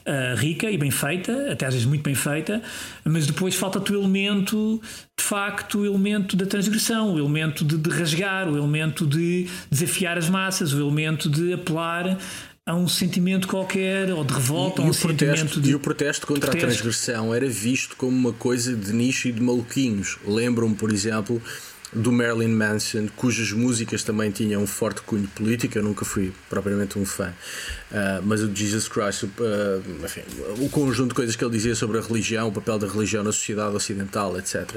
[0.07, 2.63] uh, rica e bem feita, até às vezes muito bem feita,
[3.05, 4.81] mas depois falta-te o elemento,
[5.17, 10.17] de facto, o elemento da transgressão, o elemento de, de rasgar, o elemento de desafiar
[10.17, 12.19] as massas, o elemento de apelar
[12.65, 15.71] a um sentimento qualquer ou de revolta, e, ou um sentimento de.
[15.71, 16.67] E o protesto contra protesto.
[16.67, 20.19] a transgressão era visto como uma coisa de nicho e de maluquinhos.
[20.27, 21.41] Lembram-me, por exemplo,
[21.97, 25.79] do Marilyn Manson, cujas músicas também tinham um forte cunho político.
[25.79, 27.31] Eu nunca fui propriamente um fã,
[27.91, 29.29] uh, mas o Jesus Christ, uh,
[30.05, 30.21] enfim,
[30.59, 33.33] o conjunto de coisas que ele dizia sobre a religião, o papel da religião na
[33.33, 34.77] sociedade ocidental, etc.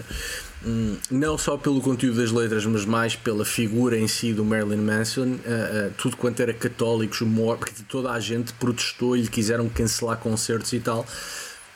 [0.65, 4.82] Um, não só pelo conteúdo das letras, mas mais pela figura em si do Marilyn
[4.82, 9.67] Manson, uh, tudo quanto era católicos, humor, porque toda a gente protestou e lhe quiseram
[9.67, 11.05] cancelar concertos e tal.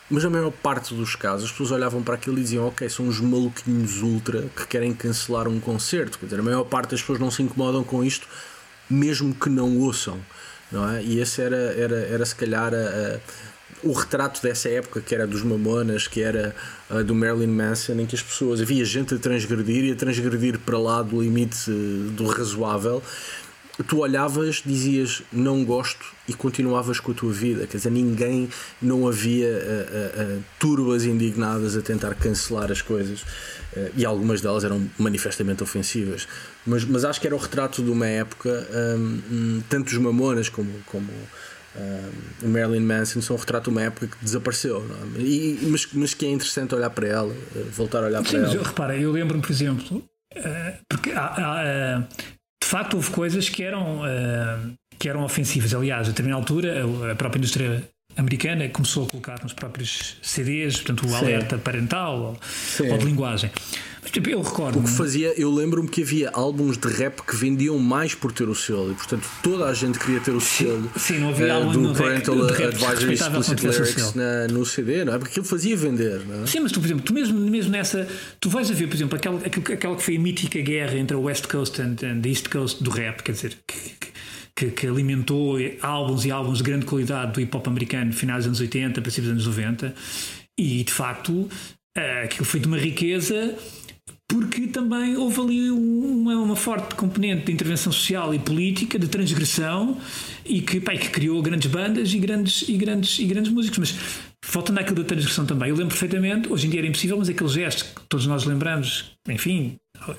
[0.10, 3.08] Mas na maior parte dos casos as pessoas olhavam para aquilo e diziam: Ok, são
[3.08, 6.20] uns maluquinhos ultra que querem cancelar um concerto.
[6.20, 8.28] Quer dizer, a maior parte das pessoas não se incomodam com isto,
[8.90, 10.20] mesmo que não ouçam.
[10.72, 11.04] Não é?
[11.04, 13.20] E esse era, era, era se calhar a, a,
[13.84, 16.56] o retrato dessa época, que era dos Mamonas, que era
[17.06, 20.78] do Marilyn Manson, em que as pessoas havia gente a transgredir e a transgredir para
[20.78, 21.70] lá do limite
[22.16, 23.04] do razoável
[23.82, 27.66] tu olhavas, dizias não gosto e continuavas com a tua vida.
[27.66, 28.48] Quer dizer, ninguém,
[28.80, 33.26] não havia uh, uh, uh, turbas indignadas a tentar cancelar as coisas
[33.98, 36.28] e algumas delas eram manifestamente ofensivas.
[36.64, 40.72] Mas, mas acho que era o retrato de uma época, um, tanto os Mamonas como.
[40.86, 41.10] como
[42.44, 44.86] o Marilyn Manson são um retrato de uma época que desapareceu,
[45.18, 45.20] é?
[45.20, 47.36] e, mas, mas que é interessante olhar para ela,
[47.72, 48.64] voltar a olhar Sim, para ela.
[48.64, 50.04] repara, eu lembro-me, por exemplo,
[50.88, 52.08] porque há, há,
[52.64, 55.74] de facto houve coisas que eram, uh, que eram ofensivas.
[55.74, 57.84] Aliás, a determinada altura, a própria indústria
[58.18, 61.16] americana começou a colocar nos próprios CDs, portanto, o Sim.
[61.16, 62.38] alerta parental
[62.80, 63.52] ou, ou, de linguagem.
[64.02, 64.80] Mas, tipo, eu recordo.
[64.80, 68.50] O que fazia, eu lembro-me que havia álbuns de rap que vendiam mais por ter
[68.50, 71.72] o selo e, portanto, toda a gente queria ter o selo Sim, não havia uh,
[71.72, 75.18] do Parental Advisory Explicit Lyrics na, no CD, não é?
[75.18, 76.48] Porque aquilo fazia vender, não é?
[76.48, 78.06] Sim, mas tu, por exemplo, tu mesmo, mesmo nessa.
[78.42, 81.20] Tu vais a ver, por exemplo, aquela, aquela que foi a mítica guerra entre a
[81.20, 84.13] West Coast e a East Coast do rap, quer dizer, que,
[84.56, 88.48] que, que, alimentou álbuns e álbuns de grande qualidade do hip hop americano, finais dos
[88.48, 89.96] anos 80, princípios dos anos 90,
[90.58, 91.50] e de facto
[92.24, 93.56] aquilo foi de uma riqueza
[94.34, 99.96] porque também houve ali uma, uma, forte componente de intervenção social e política, de transgressão,
[100.44, 103.78] e que, pá, que criou grandes bandas e grandes, e, grandes, e grandes músicos.
[103.78, 103.96] Mas
[104.44, 107.54] faltando aquilo da transgressão também, eu lembro perfeitamente, hoje em dia era impossível, mas aqueles
[107.54, 109.76] gestos que todos nós lembramos, enfim,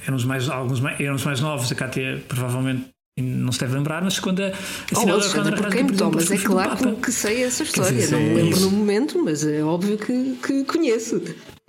[0.06, 3.74] eram os mais, alguns mais, eram os mais novos, a Cátia provavelmente não se deve
[3.74, 4.52] lembrar, mas quando a, a
[4.96, 7.92] oh, Alexandre, por quem me mas é claro que, que, sei essa história.
[7.92, 11.22] Dizer, não me lembro no momento, mas é óbvio que, que conheço.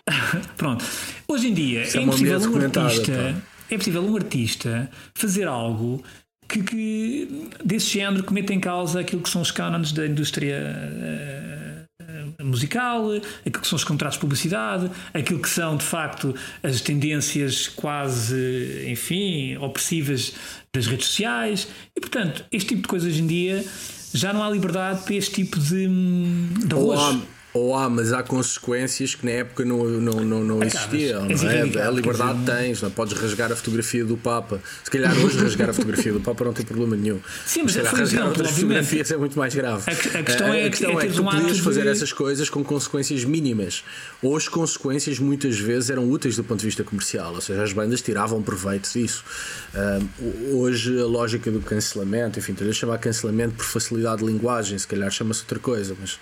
[0.57, 0.83] Pronto.
[1.27, 6.03] Hoje em dia é, é possível um artista, é possível um artista fazer algo
[6.47, 10.59] que, que, desse género que mete em causa aquilo que são os cânones da indústria
[10.59, 11.54] uh,
[12.39, 13.11] musical,
[13.45, 18.85] aquilo que são os contratos de publicidade, aquilo que são de facto as tendências quase,
[18.87, 20.33] enfim, opressivas
[20.73, 21.67] das redes sociais.
[21.95, 23.65] E portanto, este tipo de coisas hoje em dia
[24.13, 27.34] já não há liberdade para este tipo de, de arroz.
[27.55, 31.25] Ou há, mas há consequências que na época não, não, não, não existiam.
[31.25, 31.87] Não é?
[31.87, 34.59] A liberdade tens, não podes rasgar a fotografia do Papa.
[34.83, 37.21] Se calhar hoje rasgar a fotografia do Papa não tem problema nenhum.
[37.45, 39.89] Sim, mas, mas é rasgar outras fotografias é muito mais grave.
[39.89, 41.87] A, a questão é, a questão é, é que tu um podias fazer de...
[41.87, 43.85] essas coisas com consequências mínimas.
[44.21, 47.71] Ou as consequências muitas vezes eram úteis do ponto de vista comercial, ou seja, as
[47.71, 49.23] bandas tiravam proveito disso.
[49.73, 54.85] Um, hoje a lógica do cancelamento, enfim, tu chamar cancelamento por facilidade de linguagem, se
[54.85, 56.19] calhar chama-se outra coisa, mas.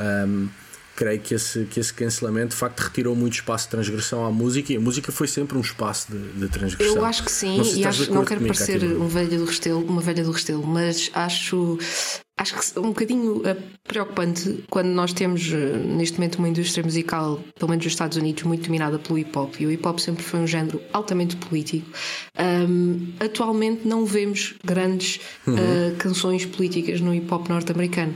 [0.00, 0.48] Um,
[0.96, 4.72] creio que esse, que esse cancelamento de facto retirou muito espaço de transgressão à música
[4.72, 6.96] e a música foi sempre um espaço de, de transgressão.
[6.96, 10.22] Eu acho que sim, e acho, não quero parecer um velho do Restelo, uma velha
[10.22, 11.78] do Restelo, mas acho
[12.40, 17.38] acho que um bocadinho eh, preocupante quando nós temos eh, neste momento uma indústria musical,
[17.58, 19.54] pelo menos nos Estados Unidos, muito dominada pelo hip hop.
[19.60, 21.86] E o hip hop sempre foi um género altamente político.
[22.38, 25.54] Um, atualmente não vemos grandes uhum.
[25.54, 28.14] uh, canções políticas no hip hop norte-americano.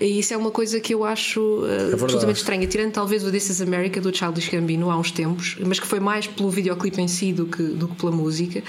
[0.00, 3.30] E isso é uma coisa que eu acho uh, é absolutamente estranha, tirando talvez o
[3.30, 7.00] This is America do Childish Gambino há uns tempos, mas que foi mais pelo videoclipe
[7.00, 8.62] em si do que, do que pela música.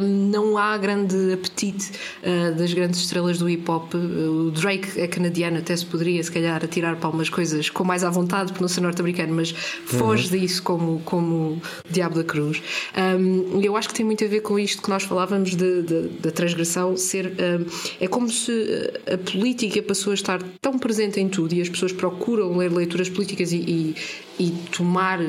[0.00, 1.90] Um, não há grande apetite
[2.22, 3.94] uh, das grandes estrelas do hip hop.
[3.94, 8.04] O Drake é canadiano, até se poderia, se calhar, atirar para algumas coisas com mais
[8.04, 10.40] à vontade, por não ser norte-americano, mas foge uhum.
[10.40, 12.62] disso como, como Diabo da Cruz.
[12.96, 16.96] Um, eu acho que tem muito a ver com isto que nós falávamos da transgressão
[16.96, 17.26] ser.
[17.26, 17.66] Um,
[18.00, 21.92] é como se a política passou a estar tão presente em tudo e as pessoas
[21.92, 23.94] procuram ler leituras políticas e, e,
[24.38, 25.24] e tomar, uh,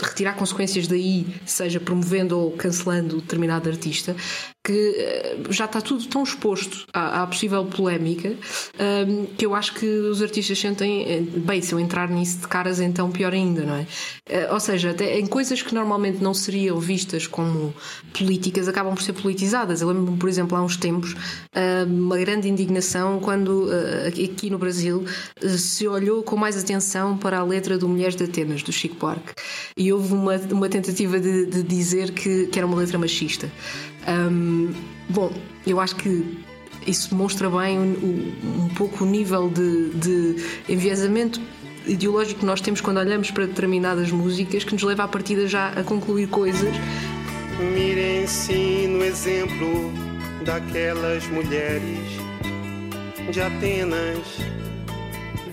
[0.00, 4.14] retirar consequências daí, seja promovendo ou cancelando determinado artista,
[4.68, 8.34] que eh, já está tudo tão exposto à, à possível polémica
[8.78, 12.48] um, que eu acho que os artistas sentem, eh, bem, se eu entrar nisso de
[12.48, 13.86] caras, então pior ainda, não é?
[14.28, 17.72] Uh, ou seja, até em coisas que normalmente não seriam vistas como
[18.12, 19.80] políticas, acabam por ser politizadas.
[19.80, 24.58] Eu lembro-me, por exemplo, há uns tempos, uh, uma grande indignação quando uh, aqui no
[24.58, 25.02] Brasil
[25.56, 29.32] se olhou com mais atenção para a letra do Mulheres de Atenas, do Chico Buarque,
[29.76, 33.50] e houve uma, uma tentativa de, de dizer que, que era uma letra machista.
[34.06, 34.72] Um,
[35.08, 35.32] bom,
[35.66, 36.38] eu acho que
[36.86, 40.36] isso mostra bem um, um pouco o nível de, de
[40.68, 41.40] enviesamento
[41.86, 45.68] ideológico que nós temos quando olhamos para determinadas músicas que nos leva à partida já
[45.70, 46.74] a concluir coisas.
[47.74, 49.92] Mirem-se no exemplo
[50.44, 51.98] daquelas mulheres
[53.32, 54.38] de Atenas,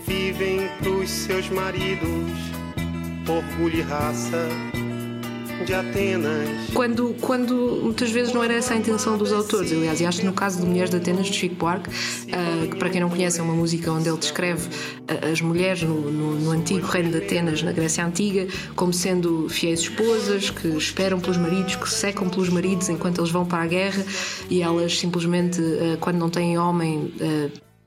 [0.06, 2.32] vivem pros seus maridos,
[3.28, 4.48] orgulho e raça
[5.64, 6.50] de Atenas.
[6.74, 10.26] Quando, quando muitas vezes não era essa a intenção dos autores, aliás, e acho que
[10.26, 13.40] no caso de Mulheres de Atenas, de Chico Buarque, uh, que para quem não conhece
[13.40, 17.18] é uma música onde ele descreve uh, as mulheres no, no, no, antigo reino de
[17.18, 22.50] Atenas, na Grécia Antiga, como sendo fiéis esposas, que esperam pelos maridos, que secam pelos
[22.50, 24.06] maridos enquanto eles vão para a guerra
[24.50, 27.14] e elas simplesmente, uh, quando não têm homem,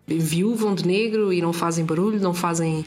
[0.09, 2.84] viúvam de negro e não fazem barulho, não fazem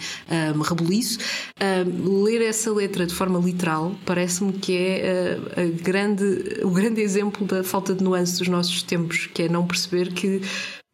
[0.56, 1.20] um, rebuliço.
[1.62, 7.46] Um, ler essa letra de forma literal parece-me que é uh, grande, o grande exemplo
[7.46, 10.42] da falta de nuance dos nossos tempos, que é não perceber que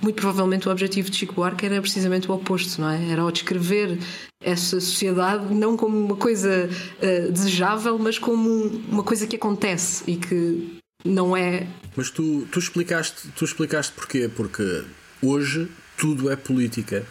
[0.01, 3.11] muito provavelmente o objetivo de Chico Buarque era precisamente o oposto, não é?
[3.11, 3.97] Era ao descrever
[4.43, 10.15] essa sociedade não como uma coisa uh, desejável, mas como uma coisa que acontece e
[10.15, 11.65] que não é.
[11.95, 14.29] Mas tu, tu explicaste, tu explicaste porquê?
[14.33, 14.83] Porque
[15.21, 15.67] hoje
[15.97, 17.03] tudo é política.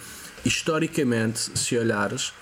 [0.45, 2.33] Historicamente, se olhares,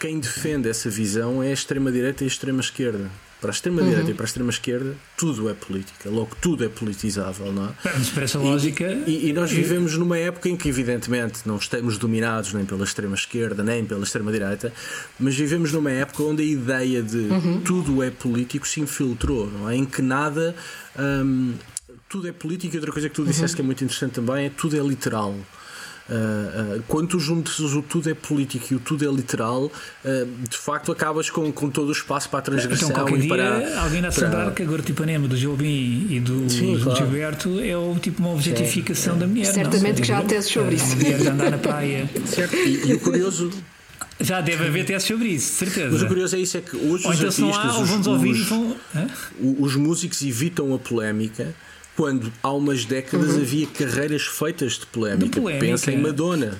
[0.00, 3.10] quem defende essa visão é a extrema-direita e a extrema-esquerda.
[3.40, 4.10] Para a extrema-direita uhum.
[4.10, 6.10] e para a extrema-esquerda, tudo é política.
[6.10, 7.68] Logo, tudo é politizável, não é?
[7.96, 8.84] Mas para essa lógica.
[9.06, 13.62] E, e, nós vivemos numa época em que, evidentemente, não estamos dominados nem pela extrema-esquerda
[13.62, 14.72] nem pela extrema-direita,
[15.20, 17.60] mas vivemos numa época onde a ideia de uhum.
[17.60, 19.76] tudo é político se infiltrou, não é?
[19.76, 20.56] Em que nada.
[20.98, 21.54] Hum,
[22.08, 23.56] tudo é político e outra coisa que tu disseste uhum.
[23.56, 25.36] que é muito interessante também é tudo é literal.
[26.08, 29.70] Uh, uh, quando tu juntas o tudo é político e o tudo é literal, uh,
[30.48, 32.88] de facto acabas com, com todo o espaço para a transgressão.
[32.88, 34.50] Então, qualquer e para, alguém na para...
[34.52, 36.98] que agora tipo Ipanema do Jobim e do, Sim, do claro.
[36.98, 39.20] Gilberto é o, tipo uma objetificação Sim.
[39.20, 39.44] da mulher.
[39.44, 40.92] Certamente não, que já há teses sobre isso.
[40.92, 42.10] A mulher de andar na praia.
[42.24, 42.56] Certo.
[42.56, 43.50] E, e o curioso.
[44.20, 45.90] Já deve haver teses sobre isso, certeza.
[45.92, 48.32] Mas o curioso é isso: é que hoje Ou os então, artistas, há, os, ouvir
[48.32, 48.76] os, vão...
[49.58, 51.54] os músicos evitam a polémica
[51.98, 53.40] quando há umas décadas uhum.
[53.40, 55.30] havia carreiras feitas de polémica.
[55.30, 55.66] de polémica.
[55.66, 56.56] Pensa em Madonna.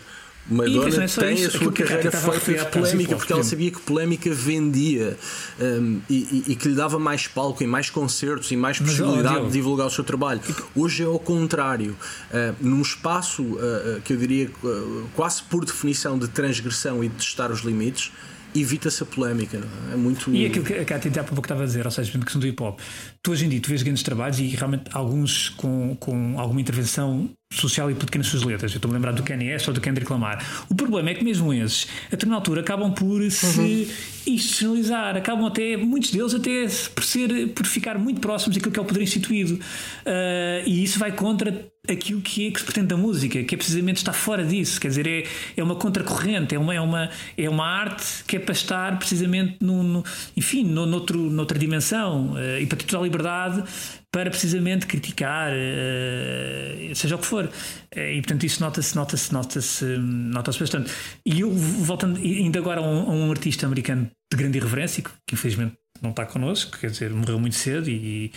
[0.51, 5.17] Madonna é tem a sua carreira feita de polémica porque ela sabia que polémica vendia
[5.61, 9.53] um, e, e, que lhe dava mais palco e mais concertos e mais possibilidade de
[9.53, 10.41] divulgar o seu trabalho.
[10.75, 11.97] Hoje é ao contrário.
[12.33, 17.15] Uh, num espaço uh, que eu diria uh, quase por definição de transgressão e de
[17.15, 18.11] testar os limites,
[18.55, 19.59] evita-se a polémica.
[19.91, 19.95] É?
[19.95, 20.33] é muito.
[20.35, 22.47] E aquilo que a Cátia há pouco estava a dizer, ou seja, a questão do
[22.47, 22.79] hip hop.
[23.23, 27.31] Tu hoje em dia tu vês grandes trabalhos e realmente alguns com, com alguma intervenção
[27.51, 28.73] social e política nas suas letras.
[28.73, 30.67] Eu estou-me a lembrar do Kanye West ou do Kendrick Lamar.
[30.69, 33.87] O problema é que mesmo esses, a determinada altura, acabam por se uhum.
[34.27, 38.83] institucionalizar, acabam até, muitos deles até por, ser, por ficar muito próximos daquilo que é
[38.83, 39.55] o poder instituído.
[39.55, 43.59] Uh, e isso vai contra aquilo que é que se pretende da música, que é
[43.59, 44.79] precisamente estar fora disso.
[44.79, 45.25] Quer dizer, é,
[45.57, 49.57] é uma contracorrente, é uma, é, uma, é uma arte que é para estar precisamente
[49.63, 50.05] no, no
[50.37, 53.65] enfim, no, noutro, noutra dimensão uh, e para ter toda a liberdade
[54.13, 57.45] para precisamente criticar, uh, seja o que for.
[57.45, 60.91] Uh, e portanto isso nota-se, nota-se, nota-se, nota-se bastante.
[61.25, 65.11] E eu, voltando ainda agora a um, a um artista americano de grande irreverência, que,
[65.27, 68.33] que infelizmente não está connosco, quer dizer, morreu muito cedo e,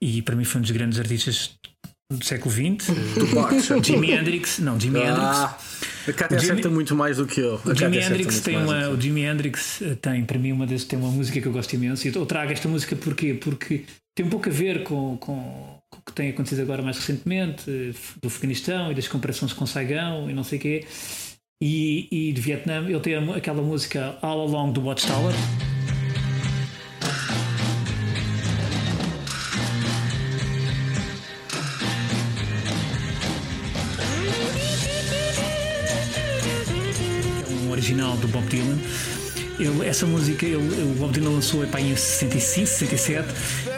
[0.00, 1.56] e para mim foi um dos grandes artistas
[2.12, 3.86] do século XX.
[3.86, 6.08] Jimi Hendrix, não, Jimi ah, Hendrix.
[6.08, 7.60] A Cátia acerta muito mais do que eu.
[7.64, 10.98] O Jimi Hendrix tem uma, o Jimi Hendrix eh, tem, para mim, uma das, tem
[10.98, 12.06] uma música que eu gosto imenso.
[12.06, 13.34] E eu trago esta música porquê?
[13.34, 16.98] Porque tem um pouco a ver com, com, com, o que tem acontecido agora mais
[16.98, 17.70] recentemente,
[18.22, 20.86] do Afeganistão e das comparações com Saigão e não sei o quê.
[21.60, 25.34] E, e de Vietnã, ele tem aquela música All Along do Watchtower.
[39.64, 43.28] Ele, essa música ele, o Bob Dylan lançou epá, em 65, 67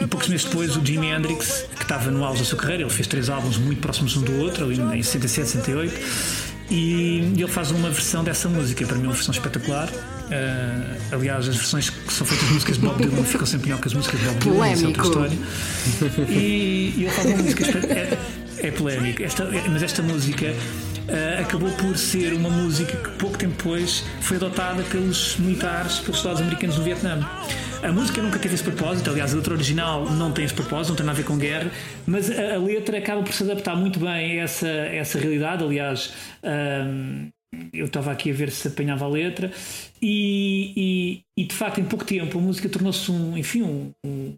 [0.01, 2.91] e poucos meses depois o Jimi Hendrix, que estava no auge da sua carreira, ele
[2.91, 7.71] fez três álbuns muito próximos um do outro, ali em 67, 68 e ele faz
[7.71, 9.89] uma versão dessa música, para mim é uma versão espetacular
[10.27, 13.81] Uh, aliás, as versões que são feitas de músicas de Bob Dylan ficam sempre melhor
[13.81, 14.55] que as músicas de Bob Dylan.
[14.55, 14.83] Polémico.
[14.83, 15.37] É outra história.
[16.29, 17.65] E, e ele faz uma música.
[17.87, 18.17] É,
[18.59, 20.53] é polémico, esta, mas esta música.
[21.07, 26.17] Uh, acabou por ser uma música que pouco tempo depois foi adotada pelos militares, pelos
[26.19, 27.19] soldados americanos no Vietnã.
[27.81, 30.95] A música nunca teve esse propósito, aliás, a letra original não tem esse propósito, não
[30.97, 31.71] tem nada a ver com guerra,
[32.05, 35.63] mas a, a letra acaba por se adaptar muito bem a essa, a essa realidade.
[35.63, 37.29] Aliás, um,
[37.71, 39.51] eu estava aqui a ver se apanhava a letra
[40.01, 44.35] e, e, e, de facto em pouco tempo a música tornou-se um, enfim, um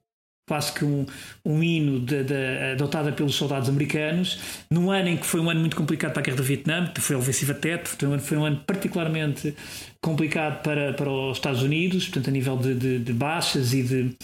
[0.49, 1.05] quase que um,
[1.45, 4.39] um hino de, de, adotada pelos soldados americanos,
[4.69, 7.15] num ano em que foi um ano muito complicado para a guerra do Vietnã, foi
[7.15, 7.87] a ofensiva TET,
[8.19, 9.55] foi um ano particularmente
[10.01, 14.17] complicado para, para os Estados Unidos, portanto, a nível de, de, de baixas e de,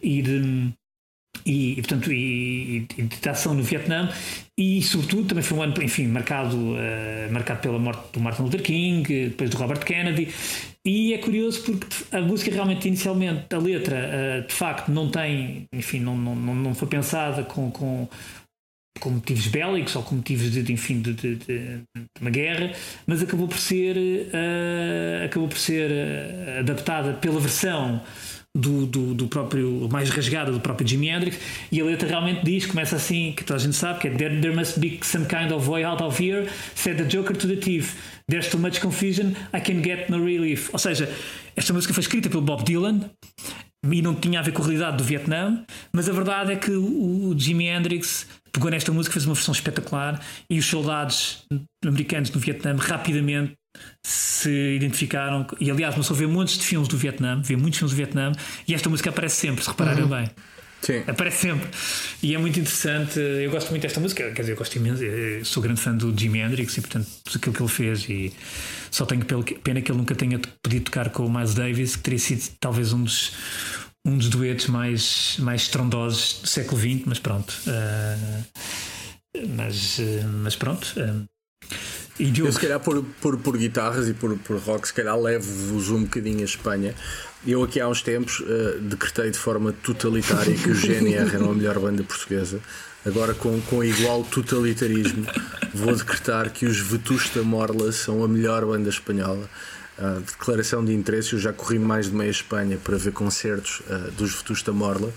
[0.00, 0.72] e de
[1.44, 4.08] e, e, portanto e, e, de ação no Vietnã.
[4.56, 8.62] E sobretudo também foi um ano enfim marcado uh, marcado pela morte do Martin Luther
[8.62, 10.28] King depois do Robert Kennedy.
[10.84, 15.66] E é curioso porque a música realmente inicialmente a letra uh, de facto não tem
[15.72, 18.08] enfim não, não, não foi pensada com, com
[19.00, 21.80] com motivos bélicos ou com motivos de, de enfim de, de, de,
[22.20, 22.72] uma guerra
[23.06, 25.90] mas acabou por ser uh, acabou por ser
[26.60, 28.02] adaptada pela versão
[28.54, 31.38] do, do, do, próprio, mais rasgada do próprio Jimi Hendrix,
[31.70, 34.40] e a letra realmente diz, começa assim, que toda a gente sabe, que é There,
[34.40, 37.56] there must be some kind of way out of here, said the Joker to the
[37.56, 37.96] thief.
[38.28, 40.68] There's too much confusion, I can get no relief.
[40.72, 41.08] Ou seja,
[41.56, 43.10] esta música foi escrita pelo Bob Dylan
[43.90, 46.70] e não tinha a ver com a realidade do Vietnã, mas a verdade é que
[46.70, 51.44] o, o Jimi Hendrix pegou nesta música, fez uma versão espetacular e os soldados
[51.84, 53.54] americanos no Vietnã rapidamente
[54.02, 55.46] se identificaram.
[55.60, 58.32] E aliás, começou a ver montes de filmes do Vietnã, vê muitos filmes do Vietnã,
[58.66, 60.08] e esta música aparece sempre, se repararem uhum.
[60.08, 60.30] bem.
[60.82, 61.04] Sim.
[61.06, 61.68] Aparece sempre.
[62.22, 63.18] E é muito interessante.
[63.18, 65.02] Eu gosto muito desta música, quer dizer, eu gosto imenso.
[65.02, 68.08] Eu sou grande fã do Jimi Hendrix e, portanto, tudo aquilo que ele fez.
[68.08, 68.32] E
[68.90, 72.18] só tenho pena que ele nunca tenha podido tocar com o Miles Davis, que teria
[72.18, 73.32] sido talvez um dos,
[74.04, 77.54] um dos duetos mais, mais estrondosos do século XX, mas pronto.
[77.66, 78.44] Uh,
[79.56, 80.92] mas, uh, mas pronto.
[80.96, 81.24] Uh,
[82.38, 86.02] eu, se calhar, por, por, por guitarras e por, por rock, se calhar levo-vos um
[86.02, 86.94] bocadinho a Espanha.
[87.46, 91.54] Eu, aqui há uns tempos, uh, decretei de forma totalitária que o GNR era a
[91.54, 92.60] melhor banda portuguesa.
[93.04, 95.26] Agora, com, com igual totalitarismo,
[95.74, 99.50] vou decretar que os Vetusta Morla são a melhor banda espanhola.
[99.98, 104.10] Uh, declaração de interesse, eu já corri mais de meia Espanha para ver concertos uh,
[104.12, 105.12] dos Vetusta Morla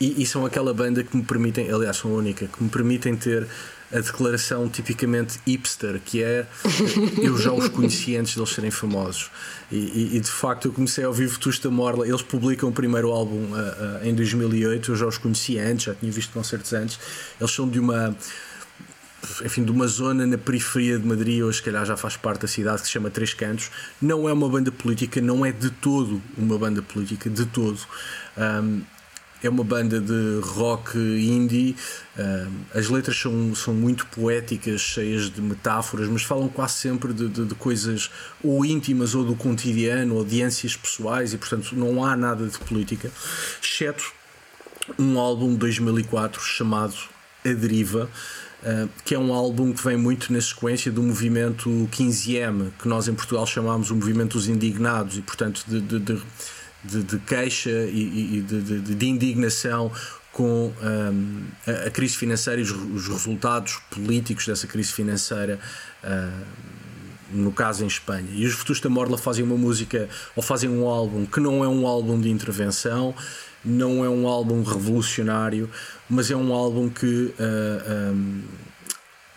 [0.00, 3.16] e, e, são aquela banda que me permitem, aliás, são a única, que me permitem
[3.16, 3.46] ter
[3.92, 6.46] a declaração tipicamente hipster, que é
[7.22, 9.30] eu já os conheci antes de eles serem famosos.
[9.70, 13.10] E, e, e de facto eu comecei a ouvir Vetusta Morla, eles publicam o primeiro
[13.10, 16.98] álbum uh, uh, em 2008, eu já os conhecia antes, já tinha visto concertos antes.
[17.40, 18.14] Eles são de uma
[19.44, 22.48] enfim, de uma zona na periferia de Madrid, hoje se calhar já faz parte da
[22.48, 23.70] cidade, que se chama Três Cantos.
[24.00, 27.78] Não é uma banda política, não é de todo uma banda política, de todo.
[28.36, 28.82] Um,
[29.42, 31.76] é uma banda de rock indie.
[32.74, 37.44] as letras são, são muito poéticas, cheias de metáforas, mas falam quase sempre de, de,
[37.44, 38.10] de, coisas
[38.42, 42.58] ou íntimas ou do cotidiano ou de ânsias pessoais e, portanto, não há nada de
[42.58, 43.10] política,
[43.62, 44.12] exceto
[44.98, 46.94] um álbum de 2004 chamado
[47.44, 48.08] A Deriva.
[48.60, 53.06] Uh, que é um álbum que vem muito na sequência do movimento 15M, que nós
[53.06, 56.20] em Portugal chamamos o movimento dos indignados, e portanto de, de, de
[56.84, 59.90] de, de queixa e, e de, de, de, indignação
[60.32, 65.58] com um, a, a, crise financeira e os, os, resultados políticos dessa crise financeira.
[66.04, 66.78] Uh,
[67.30, 68.30] no caso em Espanha.
[68.32, 71.86] E os Vetusta Morla fazem uma música ou fazem um álbum que não é um
[71.86, 73.14] álbum de intervenção,
[73.64, 75.70] não é um álbum revolucionário,
[76.08, 78.42] mas é um álbum que uh, um,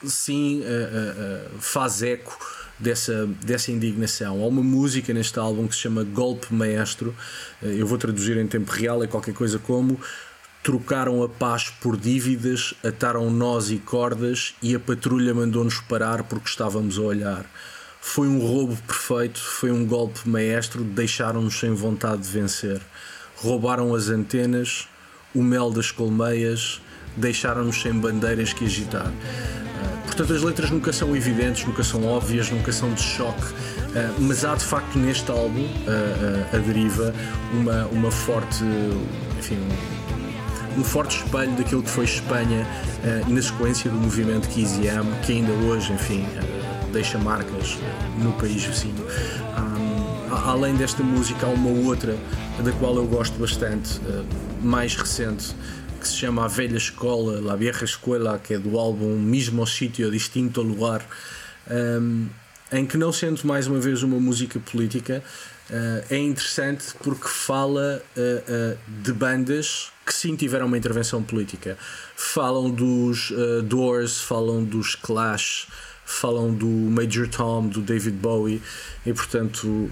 [0.08, 2.38] sim uh, faz eco
[2.82, 4.44] dessa, dessa indignação.
[4.44, 7.16] Há uma música neste álbum que se chama Golpe Maestro,
[7.62, 10.00] eh, eu vou traduzir em tempo real, é qualquer coisa como
[10.64, 16.50] trocaram a paz por dívidas, ataram nós e cordas e a patrulha mandou-nos parar porque
[16.50, 17.46] estávamos a olhar.
[18.00, 22.82] Foi um roubo perfeito, foi um golpe maestro, deixaram-nos sem vontade de vencer.
[23.38, 24.88] Roubaram as antenas,
[25.34, 26.82] o mel das colmeias,
[27.18, 29.12] deixaram-nos sem bandeiras que agitar.
[30.12, 34.44] Portanto, as letras nunca são evidentes, nunca são óbvias, nunca são de choque, uh, mas
[34.44, 37.16] há de facto neste álbum, uh, uh, a deriva,
[37.54, 38.64] uma, uma forte,
[39.40, 39.58] enfim,
[40.78, 42.68] um, forte espelho daquilo que foi Espanha
[43.28, 46.26] na sequência do movimento 15M, que ainda hoje, enfim,
[46.94, 47.78] deixa marcas
[48.20, 49.06] no país vizinho.
[50.46, 52.16] Além desta música, há uma outra
[52.64, 54.00] da qual eu gosto bastante,
[54.62, 55.56] mais recente
[56.02, 60.10] que se chama A Velha Escola, La Vieja Escola, que é do álbum Mismo Sítio,
[60.10, 61.06] Distinto Lugar,
[61.70, 62.28] um,
[62.72, 65.24] em que não sendo mais uma vez uma música política,
[65.72, 71.78] Uh, é interessante porque fala uh, uh, de bandas que sim tiveram uma intervenção política.
[72.14, 73.32] Falam dos
[73.64, 75.70] Doors, falam dos Clash,
[76.12, 78.62] falam do Major Tom, do David Bowie,
[79.06, 79.90] e portanto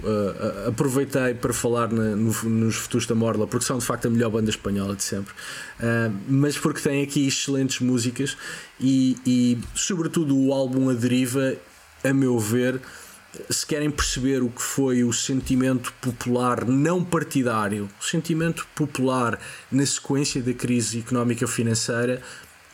[0.66, 4.30] aproveitei para falar na, no, nos Futuros da Morla, porque são de facto a melhor
[4.30, 5.34] banda espanhola de sempre,
[6.28, 8.36] mas porque têm aqui excelentes músicas
[8.78, 11.56] e, e, sobretudo, o álbum A Deriva,
[12.04, 12.80] a meu ver
[13.48, 19.38] se querem perceber o que foi o sentimento popular não partidário, o sentimento popular
[19.70, 22.20] na sequência da crise económica financeira,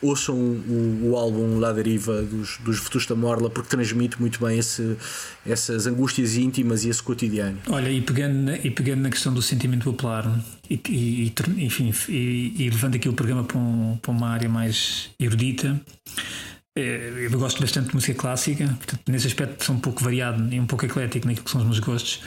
[0.01, 4.95] ouçam o, o álbum La Deriva dos, dos Vetusta Morla porque transmite muito bem esse,
[5.45, 7.57] essas angústias íntimas e esse cotidiano.
[7.69, 10.25] Olha, e pegando, e pegando na questão do sentimento popular
[10.69, 15.09] e, e, enfim, e, e levando aqui o programa para, um, para uma área mais
[15.19, 15.79] erudita,
[16.77, 20.59] é, eu gosto bastante de música clássica, portanto, nesse aspecto sou um pouco variado e
[20.59, 22.21] um pouco eclético naquilo que são os meus gostos.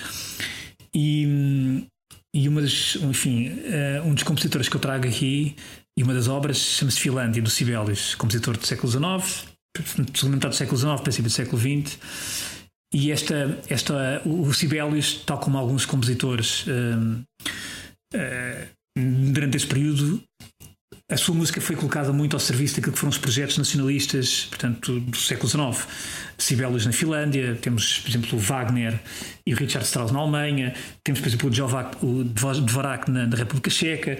[0.92, 1.86] E,
[2.34, 5.54] e uma das, enfim, eh, um dos compositores que eu trago aqui
[5.98, 9.46] e uma das obras chama-se Finlândia, do Sibelius, compositor do século XIX,
[10.14, 11.98] segunda metade do século XIX, princípio do século XX.
[12.92, 17.22] E esta, esta, o Sibelius, tal como alguns compositores um,
[18.14, 20.22] uh, durante esse período,
[21.10, 25.00] a sua música foi colocada muito ao serviço daquilo que foram os projetos nacionalistas, portanto,
[25.00, 25.88] do século XIX.
[26.38, 28.98] Sibelius na Finlândia, temos, por exemplo, o Wagner
[29.44, 33.36] e o Richard Strauss na Alemanha, temos, por exemplo, o, Dvorak, o Dvorak na, na,
[33.36, 34.18] República Checa.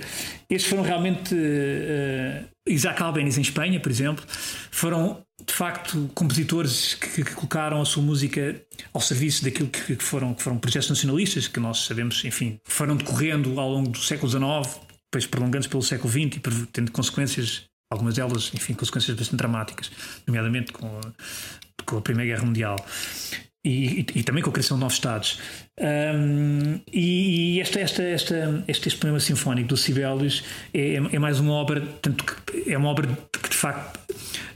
[0.48, 1.34] Estes foram realmente.
[1.34, 4.24] Uh, Isaac Albeniz em Espanha, por exemplo,
[4.70, 8.60] foram de facto compositores que, que, colocaram a sua música
[8.92, 12.96] ao serviço daquilo que, que, foram, que foram projetos nacionalistas, que nós sabemos, enfim, foram
[12.96, 14.80] decorrendo ao longo do século XIX,
[15.10, 19.90] depois prolongando-se pelo século XX e tendo consequências, algumas delas, enfim, consequências bastante dramáticas,
[20.24, 22.76] nomeadamente com a, com a Primeira Guerra Mundial.
[23.62, 25.38] E, e, e, também com a criação de novos Estados.
[25.78, 30.42] Um, e, e esta, esta, esta, este, este poema sinfónico do Sibelius
[30.72, 34.00] é, é, mais uma obra, tanto que é uma obra que de facto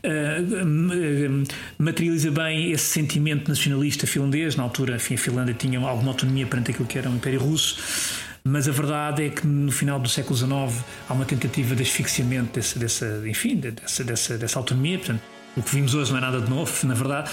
[0.04, 1.44] uh,
[1.76, 4.56] materializa bem esse sentimento nacionalista finlandês.
[4.56, 8.23] Na altura, enfim, a Finlândia tinha alguma autonomia perante aquilo que era o Império Russo
[8.46, 12.52] mas a verdade é que no final do século XIX há uma tentativa de asfixiamento
[12.52, 15.22] dessa, dessa enfim, dessa, dessa, dessa autonomia, portanto,
[15.56, 17.30] o que vimos hoje não é nada de novo, na verdade,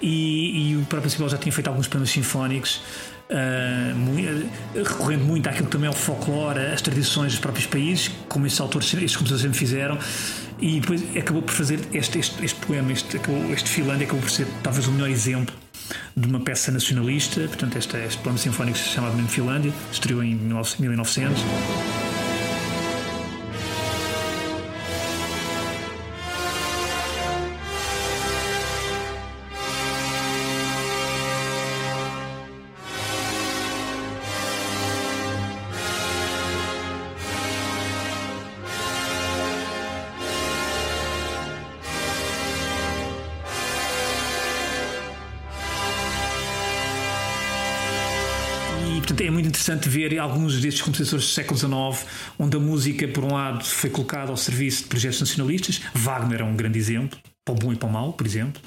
[0.00, 2.80] e, e o próprio Cibel já tinha feito alguns poemas sinfónicos.
[3.28, 8.46] Uh, recorrendo muito àquilo que também é o folclore, as tradições dos próprios países, como
[8.46, 9.98] estes autores, estes compositores sempre fizeram,
[10.58, 13.20] e depois acabou por fazer este, este, este poema, este,
[13.52, 15.54] este Finlândia, acabou por ser talvez o melhor exemplo
[16.16, 17.40] de uma peça nacionalista.
[17.42, 22.07] Portanto, este, este poema sinfónico se chama mesmo Finlândia, estreou em 1900.
[49.26, 52.06] Interessante ver alguns destes compositores do século XIX,
[52.38, 55.80] onde a música, por um lado, foi colocada ao serviço de projetos nacionalistas.
[55.94, 58.60] Wagner é um grande exemplo, para o bom e para o mau, por exemplo.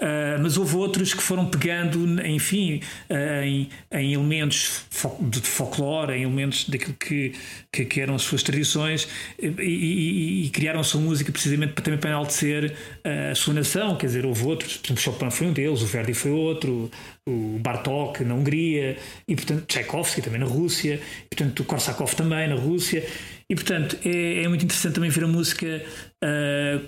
[0.00, 2.80] Uh, mas houve outros que foram pegando, enfim,
[3.10, 4.86] uh, em, em, elementos
[5.20, 7.34] de folclore, em elementos daquilo que,
[7.70, 9.06] que, que eram as suas tradições
[9.38, 12.72] e, e, e, criaram a sua música precisamente para também para enaltecer
[13.04, 13.94] uh, a sua nação.
[13.96, 16.90] Quer dizer, houve outros, por exemplo, Chopin foi um deles, o Verdi foi outro,
[17.28, 18.96] o Bartók na Hungria,
[19.28, 20.98] e portanto, Tchaikovsky também na Rússia,
[21.30, 23.06] e portanto, o Korsakov também na Rússia.
[23.50, 25.82] E portanto, é, é muito interessante também ver a música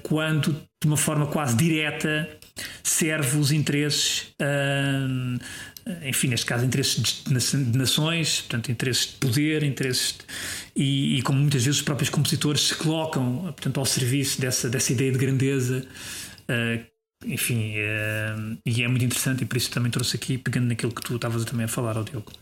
[0.02, 2.28] quando, de uma forma quase direta,
[2.82, 5.40] serve os interesses, uh,
[6.04, 10.12] enfim, neste caso, interesses de nações, portanto, interesses de poder, interesses.
[10.12, 10.24] De,
[10.76, 14.92] e, e, como muitas vezes os próprios compositores se colocam portanto, ao serviço dessa, dessa
[14.92, 15.86] ideia de grandeza.
[16.42, 16.92] Uh,
[17.24, 21.02] enfim, uh, e é muito interessante, e por isso também trouxe aqui, pegando naquilo que
[21.02, 22.32] tu estavas também a falar, ao Diogo.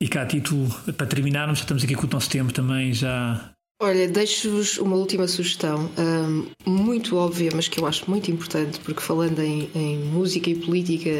[0.00, 0.54] E cá, Tito,
[0.96, 5.90] para terminarmos, estamos aqui com o nosso tempo também já Olha, deixo-vos uma última sugestão,
[5.98, 10.54] um, muito óbvia, mas que eu acho muito importante, porque falando em, em música e
[10.54, 11.10] política,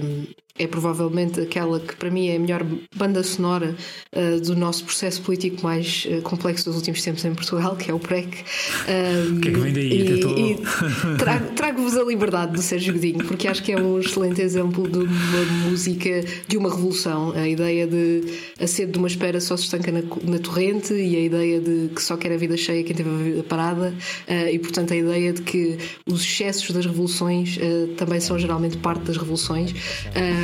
[0.00, 0.24] um,
[0.56, 3.74] é provavelmente aquela que para mim é a melhor banda sonora
[4.14, 7.94] uh, do nosso processo político mais uh, complexo dos últimos tempos em Portugal, que é
[7.94, 8.44] o PREC.
[8.86, 10.12] Um, o que é que vem daí?
[10.12, 10.30] E, tô...
[10.38, 14.98] e trago-vos a liberdade do Sérgio Godinho, porque acho que é um excelente exemplo de
[14.98, 17.32] uma música, de uma revolução.
[17.32, 18.22] A ideia de
[18.60, 21.90] a sede de uma espera só se estanca na, na torrente e a ideia de
[21.92, 23.92] que só quer a vida cheia quem teve a vida parada,
[24.28, 27.58] uh, e portanto a ideia de que os excessos das revoluções
[27.96, 29.74] também são geralmente parte das revoluções.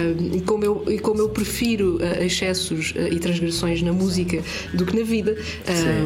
[0.01, 4.43] Uh, e, como eu, e como eu prefiro uh, excessos uh, e transgressões na música
[4.75, 5.37] do que na vida,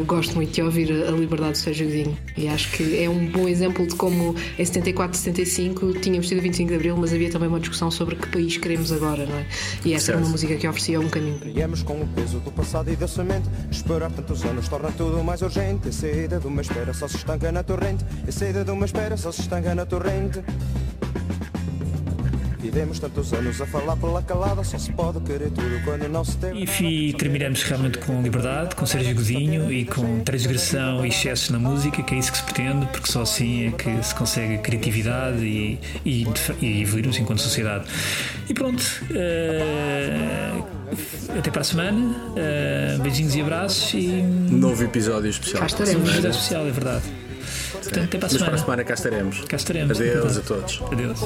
[0.06, 2.16] gosto muito de ouvir a Liberdade do Sérgio Godinho.
[2.36, 6.68] E acho que é um bom exemplo de como em 74, 75 tínhamos tido 25
[6.68, 9.46] de Abril, mas havia também uma discussão sobre que país queremos agora, não é?
[9.84, 10.18] E essa certo.
[10.18, 11.38] era uma música que oferecia um caminho.
[11.44, 13.48] Viemos com o peso do passado e da semente.
[13.70, 15.88] Esperar tantos anos torna tudo mais urgente.
[15.88, 18.04] A saída de uma espera só se estanca na torrente.
[18.26, 20.40] A saída de uma espera só se estanca na torrente.
[22.74, 26.36] Vivemos tantos anos a falar pela calada, só se pode querer tudo quando não se
[26.38, 26.64] tem.
[26.64, 32.02] E terminamos realmente com liberdade, com Sérgio Godinho e com transgressão e excesso na música,
[32.02, 35.78] que é isso que se pretende, porque só assim é que se consegue criatividade e,
[36.04, 36.26] e,
[36.60, 37.84] e evoluirmos enquanto sociedade.
[38.48, 38.82] E pronto.
[39.12, 40.64] Uh,
[41.38, 42.00] até para a semana.
[42.00, 44.08] Uh, beijinhos e abraços e.
[44.50, 45.60] Novo episódio especial.
[45.60, 46.00] Cá estaremos.
[46.00, 47.23] Novo episódio especial, é verdade.
[47.84, 48.50] Portanto, até para a semana.
[48.52, 49.40] Mas para a semana cá estaremos.
[49.48, 50.00] Cá estaremos.
[50.00, 50.82] Adeus a todos.
[50.90, 51.20] Adeus.